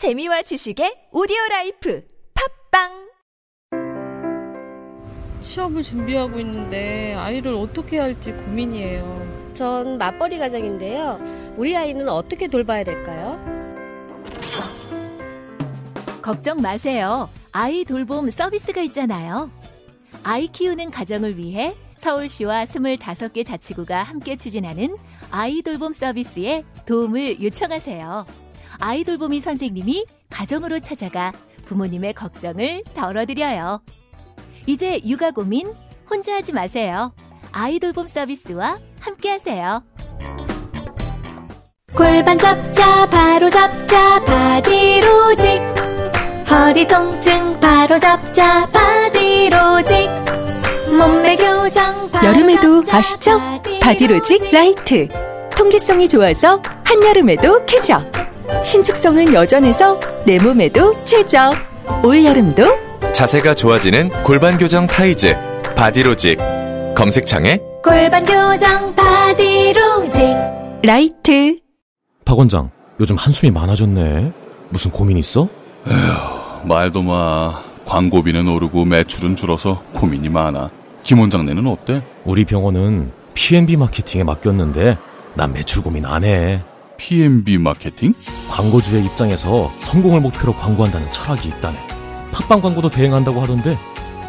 재미와 0.00 0.40
지식의 0.40 1.08
오디오 1.12 1.36
라이프 1.50 2.02
팟빵 2.72 3.10
취업을 5.42 5.82
준비하고 5.82 6.40
있는데 6.40 7.12
아이를 7.12 7.52
어떻게 7.52 7.98
할지 7.98 8.32
고민이에요. 8.32 9.50
전 9.52 9.98
맞벌이 9.98 10.38
가정인데요. 10.38 11.20
우리 11.58 11.76
아이는 11.76 12.08
어떻게 12.08 12.48
돌봐야 12.48 12.82
될까요? 12.82 13.38
걱정 16.22 16.62
마세요. 16.62 17.28
아이 17.52 17.84
돌봄 17.84 18.30
서비스가 18.30 18.80
있잖아요. 18.80 19.50
아이 20.22 20.46
키우는 20.46 20.92
가정을 20.92 21.36
위해 21.36 21.76
서울시와 21.98 22.64
25개 22.64 23.44
자치구가 23.44 24.02
함께 24.02 24.34
추진하는 24.34 24.96
아이 25.30 25.60
돌봄 25.60 25.92
서비스에 25.92 26.64
도움을 26.86 27.42
요청하세요. 27.42 28.49
아이 28.80 29.04
돌 29.04 29.18
보미 29.18 29.40
선생님이 29.40 30.06
가정으로 30.30 30.80
찾아가 30.80 31.32
부모님의 31.66 32.14
걱정을 32.14 32.82
덜어드려요. 32.94 33.82
이제 34.66 35.00
육아 35.06 35.30
고민 35.30 35.72
혼자 36.08 36.34
하지 36.34 36.52
마세요. 36.52 37.12
아이 37.52 37.78
돌봄 37.78 38.08
서비스와 38.08 38.78
함께 39.00 39.30
하세요. 39.30 39.82
골반 41.96 42.38
잡자 42.38 43.06
바로 43.06 43.50
잡자 43.50 44.24
바디로직 44.24 45.60
허리 46.50 46.86
통증 46.86 47.60
바로 47.60 47.98
잡자 47.98 48.66
바디로직 48.68 50.08
몸매 50.96 51.36
교정 51.36 52.10
바로 52.10 52.28
여름에도 52.28 52.82
잡자, 52.84 52.98
아시죠? 52.98 53.40
바디로직 53.80 54.50
라이트. 54.52 55.08
통기성이 55.56 56.08
좋아서 56.08 56.60
한여름에도 56.84 57.66
쾌적. 57.66 58.19
신축성은 58.64 59.34
여전해서 59.34 59.98
내 60.26 60.38
몸에도 60.38 60.94
최적. 61.04 61.52
올여름도 62.04 62.62
자세가 63.12 63.54
좋아지는 63.54 64.10
골반 64.24 64.56
교정 64.58 64.86
타이즈 64.86 65.36
바디로직 65.76 66.38
검색창에 66.94 67.58
골반 67.82 68.24
교정 68.24 68.94
바디로직 68.94 70.36
라이트. 70.82 71.58
박 72.24 72.38
원장, 72.38 72.70
요즘 73.00 73.16
한숨이 73.16 73.50
많아졌네. 73.50 74.32
무슨 74.68 74.90
고민 74.90 75.16
있어? 75.18 75.48
말도 76.64 77.02
마. 77.02 77.62
광고비는 77.86 78.46
오르고 78.46 78.84
매출은 78.84 79.34
줄어서 79.34 79.82
고민이 79.94 80.28
많아. 80.28 80.70
김 81.02 81.18
원장네는 81.18 81.66
어때? 81.66 82.02
우리 82.24 82.44
병원은 82.44 83.10
P&B 83.34 83.76
마케팅에 83.76 84.22
맡겼는데 84.22 84.96
난 85.34 85.52
매출 85.52 85.82
고민 85.82 86.06
안 86.06 86.22
해. 86.22 86.62
P&B 87.10 87.56
마케팅? 87.56 88.12
광고주의 88.50 89.02
입장에서 89.06 89.70
성공을 89.80 90.20
목표로 90.20 90.54
광고한다는 90.56 91.10
철학이 91.10 91.48
있다네. 91.48 91.78
팟빵 92.30 92.60
광고도 92.60 92.90
대행한다고 92.90 93.40
하던데 93.40 93.78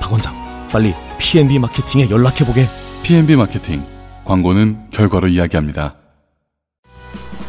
박 0.01 0.13
원장, 0.13 0.33
빨리 0.71 0.93
P&B 1.19 1.59
마케팅에 1.59 2.09
연락해보게. 2.09 2.69
P&B 3.03 3.35
마케팅. 3.35 3.85
광고는 4.23 4.89
결과로 4.89 5.27
이야기합니다. 5.27 5.95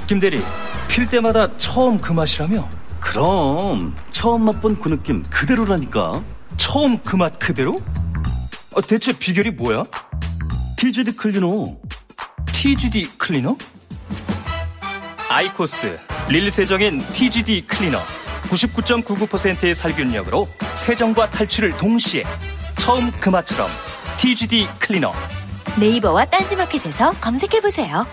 김 0.09 0.19
대리, 0.19 0.41
필 0.89 1.06
때마다 1.09 1.57
처음 1.57 1.98
그 1.98 2.12
맛이라며? 2.12 2.69
그럼 2.98 3.95
처음 4.11 4.45
맛본 4.45 4.81
그 4.81 4.89
느낌 4.89 5.23
그대로라니까. 5.31 6.20
처음 6.57 6.98
그 6.98 7.17
맛 7.17 7.39
그대로? 7.39 7.81
아, 8.75 8.81
대체 8.81 9.12
비결이 9.17 9.53
뭐야? 9.53 9.84
TGD 10.79 11.12
클리너. 11.12 11.77
TGD 12.53 13.11
클리너? 13.19 13.57
아이코스 15.33 15.98
릴 16.28 16.50
세정인 16.50 16.98
TGD 16.98 17.66
클리너. 17.66 17.98
99.99%의 18.50 19.74
살균력으로 19.74 20.47
세정과 20.74 21.30
탈출을 21.30 21.74
동시에 21.78 22.24
처음 22.77 23.11
그 23.12 23.30
맛처럼 23.30 23.66
TGD 24.19 24.69
클리너. 24.78 25.11
네이버와 25.80 26.27
딴지마켓에서 26.27 27.12
검색해보세요. 27.12 28.07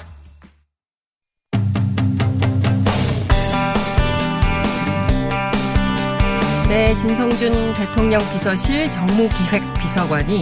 네, 6.69 6.95
진성준 6.95 7.73
대통령 7.73 8.21
비서실 8.31 8.89
정무기획비서관이 8.89 10.41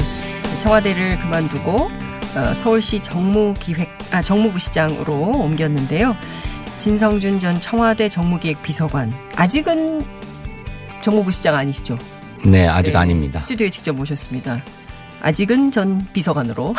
청와대를 0.62 1.20
그만두고 1.22 1.90
어, 2.36 2.54
서울시 2.54 3.02
정무기획 3.02 3.90
아 4.12 4.22
정무부 4.22 4.60
시장으로 4.60 5.32
옮겼는데요. 5.34 6.16
진성준 6.88 7.38
전 7.40 7.60
청와대 7.60 8.08
정무기획 8.08 8.64
비서관 8.64 9.12
아직은 9.36 10.02
정무부 11.02 11.30
시장 11.32 11.54
아니시죠? 11.54 11.98
네, 12.46 12.66
아직 12.66 12.92
네, 12.92 12.98
아닙니다. 12.98 13.40
스튜디오에 13.40 13.70
직접 13.70 13.92
모셨습니다. 13.94 14.64
아직은 15.20 15.72
전 15.72 16.08
비서관으로 16.14 16.74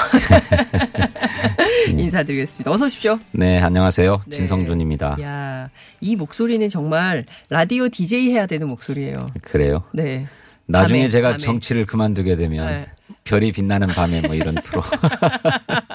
인사드리겠습니다. 1.93 2.71
어서 2.71 2.87
오십시오. 2.87 3.19
네, 3.33 3.61
안녕하세요. 3.61 4.23
네. 4.29 4.31
진성준입니다. 4.35 5.19
야, 5.21 5.69
이 6.01 6.17
목소리는 6.17 6.67
정말 6.71 7.27
라디오 7.51 7.91
DJ 7.91 8.31
해야 8.31 8.47
되는 8.47 8.67
목소리예요. 8.67 9.27
그래요. 9.43 9.83
네. 9.93 10.27
나중에 10.65 11.01
밤에, 11.01 11.09
제가 11.11 11.29
밤에. 11.33 11.39
정치를 11.39 11.85
그만두게 11.85 12.37
되면 12.37 12.67
네. 12.67 12.87
별이 13.25 13.53
빛나는 13.53 13.89
밤에 13.89 14.23
뭐 14.23 14.35
이런 14.35 14.55
프로. 14.55 14.81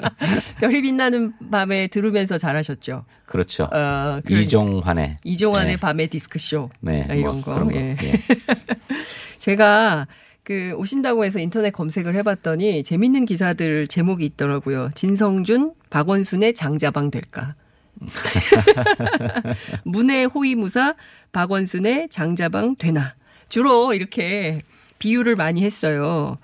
별이 0.64 0.80
빛나는 0.82 1.32
밤에 1.50 1.88
들으면서 1.88 2.38
잘하셨죠. 2.38 3.04
그렇죠. 3.26 3.64
어, 3.64 4.20
그런- 4.24 4.42
이종환의. 4.42 5.16
이종환의 5.24 5.72
네. 5.74 5.76
밤의 5.76 6.08
디스크쇼. 6.08 6.70
네, 6.80 7.06
아, 7.08 7.14
이런 7.14 7.42
뭐 7.44 7.54
거. 7.54 7.70
예. 7.74 7.96
예. 8.02 8.12
제가 9.38 10.06
그 10.42 10.72
오신다고 10.76 11.24
해서 11.24 11.38
인터넷 11.38 11.70
검색을 11.70 12.14
해봤더니 12.14 12.82
재밌는 12.82 13.24
기사들 13.26 13.88
제목이 13.88 14.24
있더라고요. 14.24 14.90
진성준, 14.94 15.72
박원순의 15.90 16.54
장자방 16.54 17.10
될까? 17.10 17.54
문의 19.84 20.26
호위무사 20.26 20.94
박원순의 21.32 22.08
장자방 22.10 22.76
되나? 22.76 23.14
주로 23.48 23.94
이렇게 23.94 24.60
비유를 24.98 25.36
많이 25.36 25.62
했어요. 25.62 26.38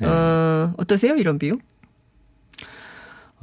네. 0.00 0.06
어, 0.06 0.72
어떠세요? 0.76 1.16
이런 1.16 1.38
비유? 1.38 1.58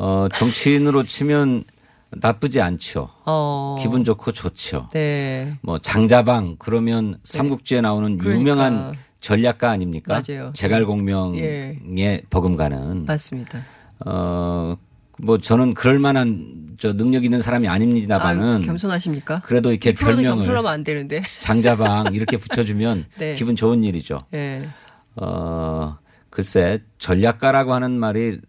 어, 0.01 0.27
정치인으로 0.33 1.03
치면 1.03 1.63
나쁘지 2.09 2.59
않죠. 2.59 3.07
어. 3.23 3.75
기분 3.79 4.03
좋고 4.03 4.31
좋죠. 4.31 4.89
네. 4.93 5.55
뭐 5.61 5.77
장자방 5.77 6.55
그러면 6.57 7.19
삼국지에 7.23 7.81
나오는 7.81 8.17
그러니까. 8.17 8.39
유명한 8.39 8.95
전략가 9.19 9.69
아닙니까? 9.69 10.19
맞아요. 10.27 10.51
제갈공명의 10.55 11.79
예. 11.99 12.21
버금가는. 12.31 13.05
맞습니다. 13.05 13.59
어, 14.03 14.75
뭐 15.19 15.37
저는 15.37 15.75
그럴 15.75 15.99
만한 15.99 16.75
저 16.79 16.93
능력 16.93 17.23
있는 17.23 17.39
사람이 17.39 17.67
아닙니다만은 17.67 18.63
아, 18.63 18.65
겸손하십니까? 18.65 19.41
그래도 19.41 19.69
이렇게 19.69 19.93
별명을 19.93 20.23
겸손하면 20.23 20.71
안 20.71 20.83
되는데. 20.83 21.21
장자방 21.37 22.15
이렇게 22.15 22.37
붙여주면 22.37 23.05
네. 23.19 23.33
기분 23.33 23.55
좋은 23.55 23.83
일이죠. 23.83 24.17
예. 24.33 24.67
어, 25.15 25.99
글쎄 26.31 26.79
전략가라고 26.97 27.75
하는 27.75 27.91
말이 27.91 28.39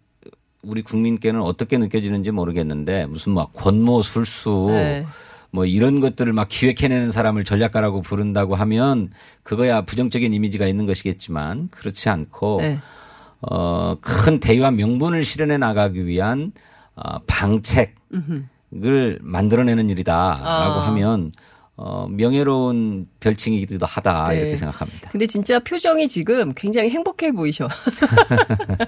우리 0.63 0.81
국민께는 0.81 1.41
어떻게 1.41 1.77
느껴지는지 1.77 2.31
모르겠는데 2.31 3.05
무슨 3.05 3.33
막 3.33 3.51
권모 3.53 4.01
술수 4.01 4.67
네. 4.69 5.05
뭐 5.51 5.65
이런 5.65 5.99
것들을 5.99 6.31
막 6.33 6.47
기획해내는 6.49 7.11
사람을 7.11 7.43
전략가라고 7.43 8.01
부른다고 8.01 8.55
하면 8.55 9.11
그거야 9.43 9.81
부정적인 9.81 10.33
이미지가 10.33 10.65
있는 10.65 10.85
것이겠지만 10.85 11.67
그렇지 11.69 12.09
않고 12.09 12.57
네. 12.61 12.79
어, 13.41 13.97
큰 14.01 14.39
대의와 14.39 14.71
명분을 14.71 15.23
실현해 15.23 15.57
나가기 15.57 16.07
위한 16.07 16.53
어, 16.95 17.19
방책을 17.27 17.93
음흠. 18.13 19.17
만들어내는 19.21 19.89
일이다라고 19.89 20.45
아. 20.45 20.87
하면 20.87 21.31
어, 21.75 22.07
명예로운 22.07 23.07
별칭이기도 23.19 23.85
하다 23.85 24.29
네. 24.29 24.37
이렇게 24.37 24.55
생각합니다. 24.55 25.09
근데 25.09 25.25
진짜 25.25 25.59
표정이 25.59 26.07
지금 26.07 26.53
굉장히 26.53 26.91
행복해 26.91 27.31
보이셔. 27.31 27.67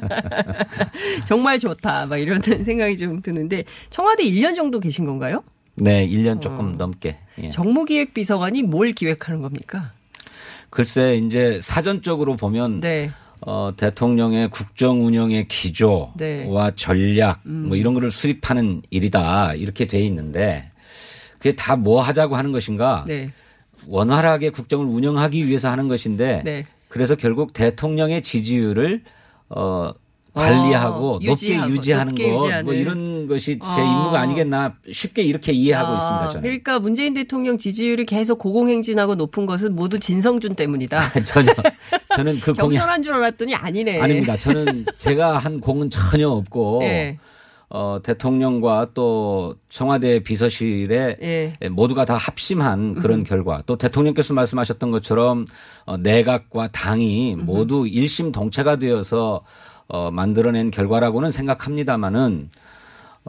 정말 1.26 1.58
좋다. 1.58 2.06
막 2.06 2.18
이런 2.18 2.42
생각이 2.42 2.98
좀 2.98 3.22
드는데 3.22 3.64
청와대 3.90 4.24
1년 4.24 4.56
정도 4.56 4.80
계신 4.80 5.06
건가요? 5.06 5.44
네, 5.76 6.08
1년 6.08 6.42
조금 6.42 6.74
어. 6.74 6.76
넘게. 6.78 7.18
예. 7.42 7.50
정무기획비서관이 7.50 8.64
뭘 8.64 8.94
기획하는 8.94 9.42
겁니까? 9.42 9.92
글쎄 10.70 11.20
이제 11.24 11.60
사전적으로 11.62 12.36
보면 12.36 12.82
네. 12.82 13.10
어, 13.42 13.72
대통령의 13.76 14.50
국정 14.50 15.06
운영의 15.06 15.48
기조와 15.48 16.14
네. 16.18 16.48
전략 16.76 17.42
음. 17.46 17.66
뭐 17.68 17.78
이런 17.78 17.94
거를 17.94 18.12
수립하는 18.12 18.82
일이다 18.90 19.56
이렇게 19.56 19.86
돼 19.86 20.00
있는데 20.02 20.72
그게 21.46 21.56
다 21.56 21.76
뭐 21.76 22.02
하자고 22.02 22.36
하는 22.36 22.52
것인가? 22.52 23.06
네. 23.08 23.30
원활하게 23.88 24.50
국정을 24.50 24.88
운영하기 24.88 25.46
위해서 25.46 25.70
하는 25.70 25.88
것인데 25.88 26.42
네. 26.44 26.66
그래서 26.88 27.16
결국 27.16 27.54
대통령의 27.54 28.24
지지율을 28.24 29.04
어 29.50 29.92
관리하고 30.34 31.10
어, 31.10 31.12
높게 31.14 31.30
유지하고, 31.30 31.72
유지하는 31.72 32.08
높게 32.16 32.30
것, 32.30 32.36
유지하는. 32.36 32.66
뭐 32.66 32.74
이런 32.74 33.28
것이 33.28 33.60
제 33.60 33.70
아. 33.70 33.76
임무가 33.84 34.20
아니겠나 34.22 34.74
쉽게 34.92 35.22
이렇게 35.22 35.52
이해하고 35.54 35.94
아, 35.94 35.96
있습니다. 35.98 36.28
저는. 36.30 36.42
그러니까 36.42 36.80
문재인 36.80 37.14
대통령 37.14 37.58
지지율이 37.60 38.06
계속 38.06 38.40
고공행진하고 38.40 39.14
높은 39.16 39.46
것은 39.46 39.76
모두 39.76 40.00
진성준 40.00 40.56
때문이다. 40.56 41.12
전혀 41.26 41.54
저는 42.16 42.40
그 42.40 42.54
공약 42.56 42.80
경선한 42.80 43.04
줄 43.04 43.14
알았더니 43.14 43.54
아니네. 43.54 44.02
아닙니다. 44.02 44.36
저는 44.36 44.86
제가 44.98 45.38
한 45.38 45.60
공은 45.60 45.90
전혀 45.92 46.28
없고 46.28 46.80
예. 46.84 47.20
어, 47.70 48.00
대통령과 48.04 48.92
또 48.94 49.56
청와대 49.70 50.20
비서실에 50.20 51.18
예. 51.22 51.70
모두가 51.70 52.06
다 52.06 52.16
합심한 52.16 52.96
그런 52.96 53.24
결과 53.24 53.64
또 53.66 53.78
대통령께서 53.78 54.34
말씀하셨던 54.34 54.92
것처럼 54.92 55.46
어, 55.86 55.98
내각과 55.98 56.68
당이 56.68 57.36
모두 57.36 57.88
일심 57.88 58.32
동체가 58.32 58.76
되어서 58.78 59.44
어, 59.88 60.12
만들어낸 60.12 60.72
결과라고는 60.72 61.32
생각합니다마는 61.32 62.50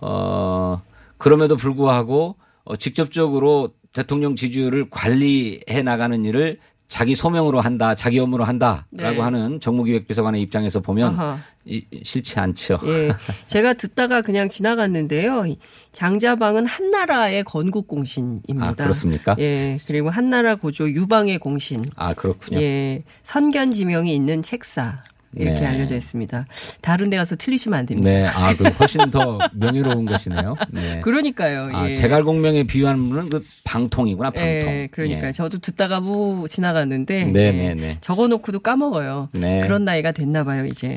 어, 0.03 0.83
그럼에도 1.19 1.57
불구하고 1.57 2.37
어, 2.65 2.77
직접적으로 2.77 3.71
대통령 3.93 4.37
지지율을 4.37 4.91
관리해 4.91 5.83
나가는 5.83 6.25
일을 6.25 6.59
자기 6.89 7.15
소명으로 7.15 7.61
한다, 7.61 7.95
자기 7.95 8.19
업무로 8.19 8.45
한다라고 8.45 8.85
네. 8.93 9.21
하는 9.21 9.61
정무기획비서관의 9.61 10.41
입장에서 10.43 10.81
보면 10.81 11.19
아하. 11.19 11.39
이, 11.65 11.85
싫지 12.05 12.39
않죠. 12.39 12.79
예. 12.85 13.13
제가 13.47 13.73
듣다가 13.75 14.23
그냥 14.23 14.49
지나갔는데요. 14.49 15.47
이 15.47 15.59
장자방은 15.93 16.67
한나라의 16.67 17.43
건국 17.45 17.89
공신입니다. 17.89 18.67
아, 18.69 18.73
그렇습니까? 18.75 19.35
예. 19.39 19.79
그리고 19.87 20.11
한나라 20.11 20.55
고조 20.55 20.91
유방의 20.91 21.39
공신. 21.39 21.85
아 21.97 22.15
그렇군요. 22.15 22.61
예. 22.61 23.03
선견 23.25 23.73
지명이 23.73 24.15
있는 24.15 24.43
책사. 24.43 25.03
이렇게 25.37 25.61
네. 25.61 25.67
알려져 25.67 25.95
있습니다. 25.95 26.47
다른 26.81 27.11
데 27.11 27.17
가서 27.17 27.37
틀리시면 27.37 27.79
안 27.79 27.87
됩니다. 27.87 28.11
네, 28.11 28.27
아, 28.27 28.55
그 28.55 28.65
훨씬 28.65 29.11
더 29.11 29.39
명예로운 29.53 30.07
것이네요. 30.07 30.57
네. 30.71 31.01
그러니까요. 31.05 31.71
아, 31.77 31.89
예. 31.89 31.95
제갈공명에 31.95 32.65
비유하는 32.65 33.09
분은 33.09 33.29
그 33.29 33.45
방통이구나, 33.65 34.31
방통. 34.31 34.49
예, 34.49 34.89
그러니까 34.91 35.25
예. 35.25 35.29
요 35.29 35.33
저도 35.33 35.59
듣다가 35.59 36.01
무 36.01 36.47
지나갔는데 36.49 37.25
네, 37.27 37.41
예, 37.47 37.53
네, 37.53 37.75
네. 37.75 37.99
적어 38.01 38.29
놓고도 38.29 38.61
까먹어요. 38.61 39.29
네. 39.33 39.61
그런 39.61 39.85
나이가 39.85 40.13
됐나 40.13 40.45
봐요 40.45 40.65
이제. 40.67 40.95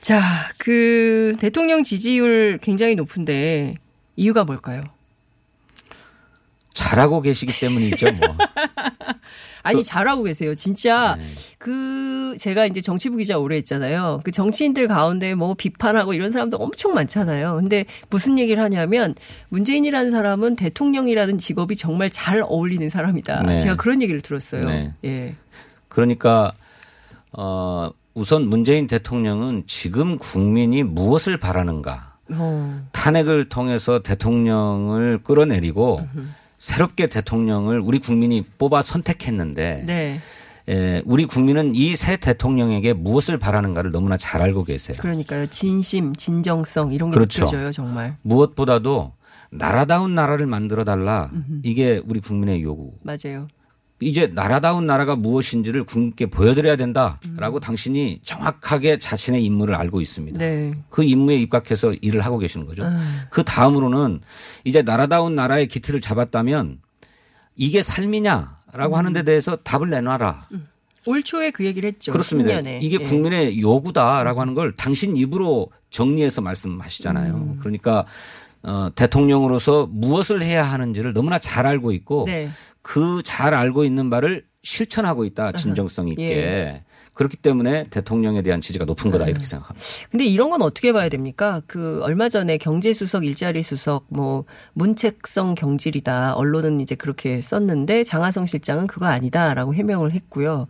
자, 0.00 0.20
그 0.56 1.36
대통령 1.38 1.84
지지율 1.84 2.58
굉장히 2.62 2.94
높은데 2.94 3.74
이유가 4.16 4.44
뭘까요? 4.44 4.82
잘하고 6.72 7.20
계시기 7.20 7.58
때문이죠, 7.60 8.12
뭐. 8.12 8.28
아니 9.62 9.84
잘하고 9.84 10.22
계세요. 10.22 10.54
진짜 10.54 11.16
네. 11.16 11.24
그 11.58 12.34
제가 12.38 12.66
이제 12.66 12.80
정치부 12.80 13.16
기자 13.16 13.38
오래 13.38 13.56
했잖아요. 13.56 14.20
그 14.24 14.30
정치인들 14.30 14.88
가운데 14.88 15.34
뭐 15.34 15.54
비판하고 15.54 16.14
이런 16.14 16.30
사람도 16.30 16.56
엄청 16.56 16.94
많잖아요. 16.94 17.56
근데 17.56 17.84
무슨 18.08 18.38
얘기를 18.38 18.62
하냐면 18.62 19.14
문재인이라는 19.48 20.10
사람은 20.10 20.56
대통령이라는 20.56 21.38
직업이 21.38 21.76
정말 21.76 22.10
잘 22.10 22.42
어울리는 22.42 22.88
사람이다. 22.88 23.42
네. 23.42 23.58
제가 23.58 23.76
그런 23.76 24.02
얘기를 24.02 24.20
들었어요. 24.20 24.62
네. 24.62 24.94
예. 25.04 25.34
그러니까, 25.88 26.52
어, 27.32 27.90
우선 28.14 28.48
문재인 28.48 28.86
대통령은 28.86 29.64
지금 29.66 30.18
국민이 30.18 30.82
무엇을 30.82 31.38
바라는가. 31.38 32.10
어. 32.32 32.86
탄핵을 32.92 33.48
통해서 33.48 34.02
대통령을 34.02 35.18
끌어내리고 35.24 36.06
새롭게 36.60 37.06
대통령을 37.08 37.80
우리 37.80 37.98
국민이 37.98 38.44
뽑아 38.58 38.82
선택했는데 38.82 39.82
네. 39.86 40.18
에, 40.68 41.02
우리 41.06 41.24
국민은 41.24 41.74
이 41.74 41.96
새 41.96 42.18
대통령에게 42.18 42.92
무엇을 42.92 43.38
바라는가를 43.38 43.90
너무나 43.90 44.16
잘 44.18 44.42
알고 44.42 44.64
계세요. 44.64 44.96
그러니까요. 45.00 45.46
진심, 45.46 46.14
진정성 46.14 46.92
이런 46.92 47.10
게 47.10 47.14
그렇죠. 47.14 47.46
느껴져요, 47.46 47.72
정말. 47.72 48.16
무엇보다도 48.22 49.14
나라다운 49.50 50.14
나라를 50.14 50.46
만들어 50.46 50.84
달라. 50.84 51.30
이게 51.64 52.00
우리 52.06 52.20
국민의 52.20 52.62
요구. 52.62 52.92
맞아요. 53.02 53.48
이제 54.00 54.26
나라다운 54.28 54.86
나라가 54.86 55.14
무엇인지를 55.14 55.84
국민께 55.84 56.26
보여드려야 56.26 56.76
된다라고 56.76 57.58
음. 57.58 57.60
당신이 57.60 58.20
정확하게 58.22 58.98
자신의 58.98 59.44
임무를 59.44 59.74
알고 59.74 60.00
있습니다. 60.00 60.38
네. 60.38 60.74
그 60.88 61.04
임무에 61.04 61.36
입각해서 61.36 61.92
일을 62.00 62.22
하고 62.22 62.38
계시는 62.38 62.66
거죠. 62.66 62.84
아. 62.84 62.98
그 63.30 63.44
다음으로는 63.44 64.20
이제 64.64 64.82
나라다운 64.82 65.34
나라의 65.34 65.68
기틀을 65.68 66.00
잡았다면 66.00 66.80
이게 67.56 67.82
삶이냐라고 67.82 68.96
하는 68.96 69.12
데 69.12 69.22
대해서 69.22 69.56
답을 69.56 69.90
내놔라. 69.90 70.48
올 71.06 71.22
초에 71.22 71.50
그 71.50 71.64
얘기를 71.64 71.86
했죠. 71.88 72.12
그렇습니다. 72.12 72.54
10년에. 72.54 72.78
이게 72.82 72.98
예. 73.00 73.04
국민의 73.04 73.60
요구다라고 73.60 74.40
하는 74.40 74.54
걸 74.54 74.74
당신 74.74 75.16
입으로 75.16 75.70
정리해서 75.90 76.40
말씀하시잖아요. 76.40 77.34
음. 77.34 77.58
그러니까 77.60 78.06
어, 78.62 78.90
대통령으로서 78.94 79.88
무엇을 79.90 80.42
해야 80.42 80.64
하는지를 80.64 81.14
너무나 81.14 81.38
잘 81.38 81.66
알고 81.66 81.92
있고 81.92 82.24
네. 82.26 82.50
그 82.82 83.22
잘 83.24 83.54
알고 83.54 83.84
있는 83.84 84.10
바를 84.10 84.44
실천하고 84.62 85.24
있다 85.24 85.52
진정성 85.52 86.08
있게 86.08 86.30
예. 86.30 86.84
그렇기 87.14 87.36
때문에 87.36 87.88
대통령에 87.90 88.40
대한 88.42 88.60
지지가 88.60 88.86
높은 88.86 89.10
거다 89.10 89.26
이렇게 89.26 89.44
생각합니다. 89.44 89.86
근데 90.10 90.24
이런 90.24 90.48
건 90.48 90.62
어떻게 90.62 90.92
봐야 90.92 91.08
됩니까? 91.10 91.60
그 91.66 92.00
얼마 92.02 92.30
전에 92.30 92.56
경제 92.56 92.94
수석, 92.94 93.26
일자리 93.26 93.62
수석, 93.62 94.06
뭐 94.08 94.44
문책성 94.72 95.54
경질이다. 95.54 96.34
언론은 96.34 96.80
이제 96.80 96.94
그렇게 96.94 97.42
썼는데 97.42 98.04
장하성 98.04 98.46
실장은 98.46 98.86
그거 98.86 99.06
아니다라고 99.06 99.74
해명을 99.74 100.12
했고요. 100.12 100.66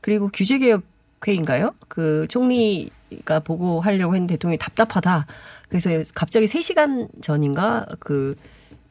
그리고 0.00 0.28
규제 0.32 0.58
개혁 0.58 0.82
회의인가요? 1.24 1.72
그 1.86 2.26
총리가 2.28 3.40
보고하려고 3.44 4.14
했는데 4.14 4.34
대통령이 4.34 4.58
답답하다. 4.58 5.26
그래서 5.68 5.90
갑자기 6.14 6.46
3시간 6.46 7.08
전인가 7.22 7.86
그 8.00 8.34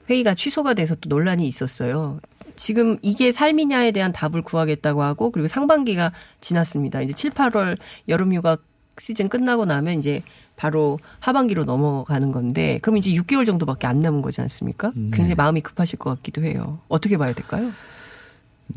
회의가 0.09 0.33
취소가 0.33 0.75
돼서 0.75 0.95
또 0.95 1.09
논란이 1.09 1.45
있었어요. 1.45 2.19
지금 2.61 2.99
이게 3.01 3.31
삶이냐에 3.31 3.91
대한 3.91 4.11
답을 4.11 4.43
구하겠다고 4.43 5.01
하고 5.01 5.31
그리고 5.31 5.47
상반기가 5.47 6.11
지났습니다. 6.41 7.01
이제 7.01 7.11
7, 7.11 7.31
8월 7.31 7.75
여름 8.07 8.31
휴가 8.35 8.55
시즌 8.99 9.29
끝나고 9.29 9.65
나면 9.65 9.97
이제 9.97 10.21
바로 10.57 10.99
하반기로 11.21 11.63
넘어가는 11.63 12.31
건데 12.31 12.77
그럼 12.83 12.97
이제 12.97 13.11
6개월 13.13 13.47
정도밖에 13.47 13.87
안 13.87 13.97
남은 13.97 14.21
거지 14.21 14.41
않습니까? 14.41 14.91
굉장히 14.93 15.33
마음이 15.33 15.61
급하실 15.61 15.97
것 15.97 16.11
같기도 16.11 16.43
해요. 16.43 16.77
어떻게 16.87 17.17
봐야 17.17 17.33
될까요? 17.33 17.71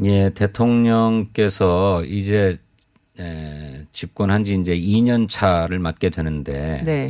예, 0.02 0.30
대통령께서 0.30 2.04
이제 2.06 2.58
에, 3.20 3.84
집권한 3.92 4.44
지 4.44 4.54
이제 4.54 4.74
2년 4.78 5.28
차를 5.28 5.78
맡게 5.78 6.08
되는데 6.08 6.82
네. 6.86 7.08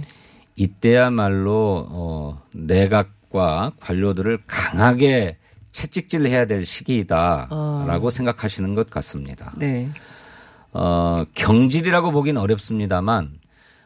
이때야말로 0.57 1.87
어, 1.89 2.43
내각과 2.53 3.75
관료들을 3.79 4.41
강하게 4.49 5.39
채찍질 5.75 6.27
해야 6.29 6.47
될 6.47 6.65
시기이다라고 6.65 8.09
생각하시는 8.11 8.75
것 8.75 8.89
같습니다. 8.89 9.53
네. 9.59 9.91
어, 10.73 11.25
경질이라고 11.35 12.13
보기는 12.13 12.41
어렵습니다만 12.41 13.39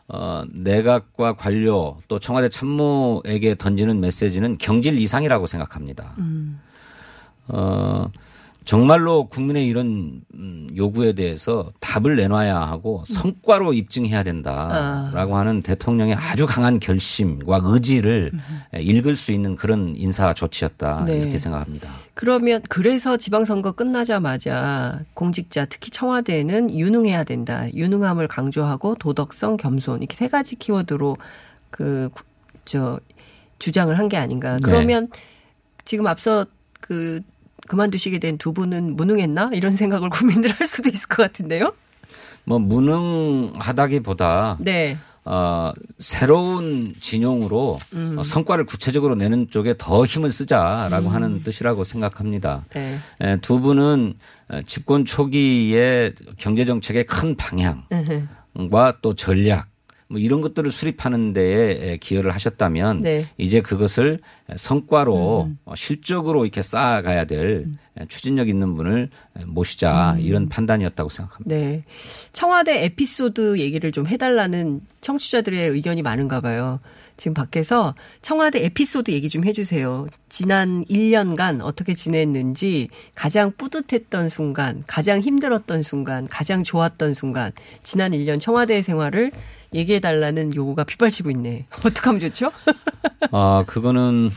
어, 0.09 0.43
내각과 0.53 1.35
관료 1.35 1.97
또 2.07 2.19
청와대 2.19 2.49
참모에게 2.49 3.57
던지는 3.57 4.01
메시지는 4.01 4.59
경질 4.59 4.99
이상이라고 4.99 5.47
생각합니다. 5.47 6.15
어, 7.49 8.11
정말로 8.69 9.25
국민의 9.29 9.67
이런 9.67 10.21
음, 10.35 10.69
요구에 10.77 11.15
대해서 11.15 11.73
답을 11.81 12.17
내놔야 12.17 12.55
하고 12.55 13.03
성과로 13.07 13.73
입증해야 13.73 14.23
된다라고 14.23 15.39
하는 15.39 15.63
대통령의 15.63 16.15
아주 16.15 16.45
강한 16.47 16.79
결심과 16.79 17.61
의지를 17.65 18.31
읽을 18.79 19.17
수 19.17 19.33
있는 19.33 19.57
그런 19.57 19.95
인사 19.97 20.35
조치였다 20.35 21.05
네. 21.07 21.19
이렇게 21.19 21.39
생각합니다. 21.39 21.91
그러면 22.13 22.61
그래서 22.69 23.17
지방선거 23.17 23.73
끝나자마자 23.73 25.01
공직자 25.15 25.65
특히 25.65 25.91
청와대는 25.91 26.71
유능해야 26.77 27.25
된다. 27.25 27.73
유능함을 27.73 28.29
강조하고 28.29 28.97
도덕성, 28.97 29.57
겸손 29.57 30.01
이렇게 30.01 30.15
세 30.15 30.29
가지 30.29 30.57
키워드로 30.57 31.17
그 31.71 32.11
저 32.67 33.01
주장을 33.59 33.99
한 33.99 34.11
게 34.11 34.19
아닌가. 34.19 34.57
네. 34.57 34.59
그러면 34.63 35.09
지금 35.87 36.07
앞서 36.07 36.45
그 36.83 37.23
그만두시게 37.69 38.19
된 38.19 38.39
두 38.39 38.53
분은 38.53 38.97
무능했나 38.97 39.51
이런 39.53 39.73
생각을 39.73 40.11
고민을 40.11 40.51
할 40.51 40.67
수도 40.67 40.89
있을 40.89 41.09
것 41.09 41.23
같은데요. 41.23 41.73
뭐 42.45 42.59
무능하다기보다 42.59 44.57
네. 44.61 44.97
어, 45.25 45.73
새로운 45.99 46.95
진용으로 46.99 47.79
음. 47.93 48.17
어, 48.19 48.23
성과를 48.23 48.65
구체적으로 48.65 49.15
내는 49.15 49.49
쪽에 49.51 49.75
더 49.77 50.05
힘을 50.07 50.33
쓰자라고 50.33 51.11
하는 51.11 51.43
뜻이라고 51.43 51.85
생각합니다. 51.85 52.65
네. 52.71 52.97
에, 53.21 53.37
두 53.43 53.61
분은 53.61 54.15
어, 54.49 54.61
집권 54.65 55.05
초기에 55.05 56.13
경제 56.39 56.65
정책의 56.65 57.05
큰. 57.05 57.37
방향과 57.37 58.99
또 59.03 59.15
전략 59.15 59.68
뭐 60.11 60.19
이런 60.19 60.41
것들을 60.41 60.71
수립하는 60.73 61.35
데에 61.35 61.99
기여를 61.99 62.33
하셨다면 62.33 63.03
네. 63.03 63.27
이제 63.37 63.61
그것을 63.61 64.21
성과로 64.57 65.45
음. 65.45 65.59
어, 65.67 65.75
실적으로 65.75 66.45
이렇게 66.45 66.63
쌓아가야 66.63 67.27
될 67.27 67.67
추진력 68.09 68.49
있는 68.49 68.75
분을 68.75 69.11
모시자 69.47 70.15
음. 70.15 70.21
이런 70.21 70.49
판단이었다고 70.49 71.11
생각합니다. 71.11 71.55
네. 71.55 71.85
청와대 72.33 72.85
에피소드 72.85 73.59
얘기를 73.59 73.93
좀 73.93 74.07
해달라는 74.07 74.81
청취자들의 75.03 75.69
의견이 75.69 76.01
많은가 76.01 76.41
봐요. 76.41 76.81
지금 77.19 77.35
밖에서 77.35 77.95
청와대 78.23 78.65
에피소드 78.65 79.11
얘기 79.11 79.29
좀 79.29 79.45
해주세요. 79.45 80.07
지난 80.29 80.85
1년간 80.85 81.61
어떻게 81.63 81.93
지냈는지 81.93 82.89
가장 83.15 83.53
뿌듯했던 83.59 84.29
순간, 84.29 84.85
가장 84.87 85.21
힘들었던 85.21 85.83
순간, 85.83 86.29
가장 86.29 86.63
좋았던 86.63 87.13
순간, 87.15 87.53
지난 87.83 88.13
1년 88.13 88.41
청와대 88.41 88.81
생활을 88.81 89.33
얘기해달라는 89.75 90.55
요구가 90.55 90.85
빗발치고 90.85 91.31
있네. 91.31 91.67
어떡하면 91.85 92.21
좋죠? 92.21 92.53
아, 93.33 93.65
그거는 93.67 94.31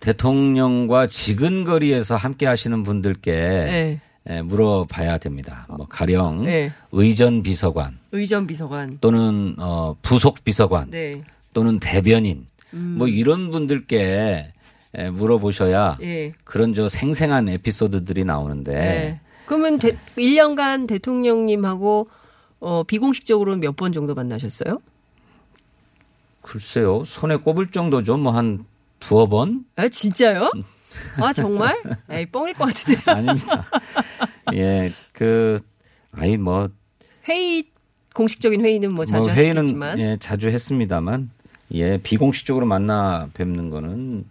대통령과 0.00 1.06
지근거리에서 1.06 2.16
함께 2.16 2.46
하시는 2.46 2.82
분들께 2.82 3.32
네. 3.32 4.00
예, 4.30 4.42
물어봐야 4.42 5.18
됩니다. 5.18 5.66
뭐 5.70 5.86
가령 5.88 6.44
네. 6.44 6.70
의전 6.92 7.42
비서관 7.42 7.98
의전 8.12 8.46
비서관. 8.46 8.98
또는 9.00 9.54
어 9.58 9.96
부속 10.02 10.44
비서관 10.44 10.90
네. 10.90 11.12
또는 11.54 11.78
대변인 11.78 12.46
음. 12.74 12.96
뭐 12.98 13.08
이런 13.08 13.50
분들께 13.50 14.52
예, 14.98 15.10
물어보셔야 15.10 15.98
예. 16.02 16.32
그런 16.44 16.74
저 16.74 16.88
생생한 16.88 17.48
에피소드들이 17.48 18.24
나오는데 18.24 18.72
네. 18.72 19.20
그러면 19.46 19.78
대, 19.78 19.96
1년간 20.16 20.86
대통령님하고 20.86 22.08
어, 22.60 22.82
비공식적으로는 22.84 23.60
몇 23.60 23.76
번 23.76 23.92
정도 23.92 24.14
만나셨어요? 24.14 24.80
글쎄요 26.42 27.04
손에 27.04 27.36
꼽을 27.36 27.70
정도죠 27.70 28.16
뭐 28.16 28.32
한 28.32 28.64
두어 29.00 29.26
번 29.26 29.64
아, 29.76 29.88
진짜요? 29.88 30.50
아, 31.20 31.32
정말? 31.32 31.80
에이, 32.10 32.26
뻥일 32.26 32.54
것 32.54 32.64
같은데. 32.66 32.98
아닙니다. 33.12 33.64
예, 34.54 34.92
그 35.12 35.58
아이 36.12 36.36
뭐 36.38 36.70
회의, 37.28 37.64
공식적인 38.14 38.62
회의는 38.64 38.92
뭐 38.92 39.04
자주 39.04 39.26
뭐 39.26 39.32
회의는 39.34 39.58
하시겠지만. 39.62 39.98
예, 40.00 40.16
자주 40.18 40.48
했습니다만 40.48 41.30
예 41.74 41.98
비공식적으로 41.98 42.64
만나 42.66 43.28
뵙는 43.34 43.68
거는 43.70 44.24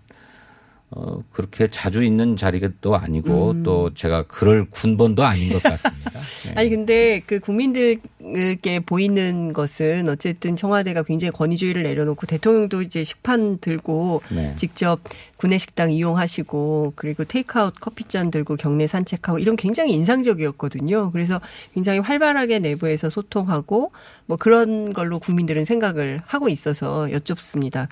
어 0.90 1.22
그렇게 1.34 1.68
자주 1.68 2.02
있는 2.02 2.38
자리도 2.38 2.96
아니고 2.96 3.52
음. 3.52 3.64
또 3.64 3.94
제가 3.94 4.24
그럴 4.24 4.70
군번도 4.70 5.26
아닌 5.26 5.52
것 5.52 5.62
같습니다. 5.62 6.12
예. 6.48 6.54
아니 6.56 6.70
근데 6.70 7.22
그 7.26 7.42
국민들께 7.42 8.80
보이는 8.86 9.52
것은 9.52 10.08
어쨌든 10.08 10.56
청와대가 10.56 11.04
굉장히 11.04 11.32
권위주의를 11.32 11.84
내려놓고 11.84 12.26
대통령도 12.26 12.82
이제 12.84 13.04
식판 13.04 13.58
들고 13.58 14.22
네. 14.32 14.54
직접 14.56 15.02
구내 15.36 15.58
식당 15.58 15.92
이용하시고 15.92 16.94
그리고 16.96 17.26
테이크아웃 17.26 17.74
커피잔 17.82 18.32
들고 18.32 18.56
경내 18.56 18.88
산책하고 18.88 19.40
이런 19.40 19.58
굉장히 19.58 19.92
인상적이었거든요. 19.92 21.12
그래서 21.12 21.42
굉장히 21.74 22.00
활발하게 22.00 22.60
내부에서 22.60 23.10
소통하고 23.10 23.92
뭐 24.26 24.38
그런 24.38 24.94
걸로 24.94 25.20
국민들은 25.20 25.66
생각을 25.66 26.22
하고 26.26 26.48
있어서 26.48 27.12
여쭙습니다. 27.12 27.90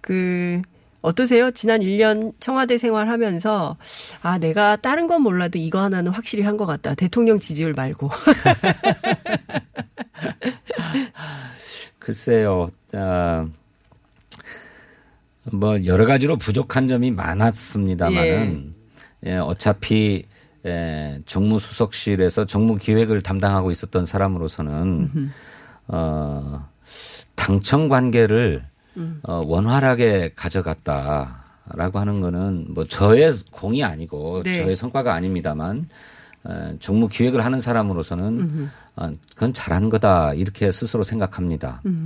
그 0.00 0.62
어떠세요? 1.00 1.50
지난 1.52 1.80
1년 1.80 2.32
청와대 2.40 2.76
생활하면서 2.76 3.76
아 4.22 4.38
내가 4.38 4.76
다른 4.76 5.06
건 5.06 5.22
몰라도 5.22 5.58
이거 5.58 5.80
하나는 5.80 6.10
확실히 6.12 6.42
한 6.44 6.56
것 6.56 6.66
같다. 6.66 6.94
대통령 6.94 7.38
지지율 7.38 7.72
말고. 7.72 8.08
글쎄요. 11.98 12.70
아, 12.94 13.44
뭐 15.52 15.84
여러 15.84 16.06
가지로 16.06 16.36
부족한 16.36 16.88
점이 16.88 17.10
많았습니다만은 17.12 18.74
예, 19.26 19.36
어차피 19.36 20.24
예, 20.66 21.20
정무수석실에서 21.26 22.46
정무기획을 22.46 23.22
담당하고 23.22 23.70
있었던 23.70 24.04
사람으로서는 24.04 25.30
어, 25.88 26.68
당청 27.36 27.88
관계를 27.88 28.64
음. 28.98 29.20
어, 29.22 29.42
원활하게 29.46 30.32
가져갔다라고 30.34 31.98
하는 31.98 32.20
거는 32.20 32.66
뭐 32.70 32.84
저의 32.84 33.32
공이 33.50 33.82
아니고 33.84 34.42
네. 34.42 34.62
저의 34.62 34.76
성과가 34.76 35.14
아닙니다만 35.14 35.88
어, 36.44 36.74
정무 36.80 37.08
기획을 37.08 37.44
하는 37.44 37.60
사람으로서는 37.60 38.24
음흠. 38.24 38.68
어, 38.96 39.12
그건 39.34 39.54
잘한 39.54 39.88
거다 39.88 40.34
이렇게 40.34 40.70
스스로 40.72 41.02
생각합니다. 41.02 41.82
음. 41.86 42.04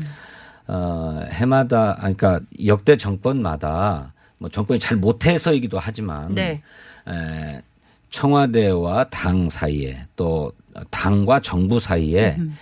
어, 0.69 1.25
해마다 1.31 1.97
아니, 1.99 2.17
그러니까 2.17 2.45
역대 2.67 2.97
정권마다 2.97 4.13
뭐 4.39 4.49
정권이 4.49 4.81
잘 4.81 4.97
못해서이기도 4.97 5.79
하지만 5.79 6.33
네. 6.33 6.63
에, 7.09 7.63
청와대와 8.11 9.05
당 9.05 9.49
사이에 9.49 10.03
또 10.17 10.53
당과 10.91 11.41
정부 11.41 11.81
사이에 11.81 12.37
음. 12.39 12.57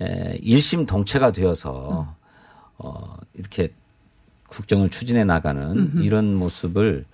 에, 0.00 0.38
일심 0.40 0.86
동체가 0.86 1.32
되어서 1.32 2.14
어, 2.82 3.14
이렇게 3.34 3.68
국정을 4.48 4.88
추진해 4.88 5.24
나가는 5.24 5.62
음흠. 5.62 6.02
이런 6.02 6.34
모습을 6.34 7.04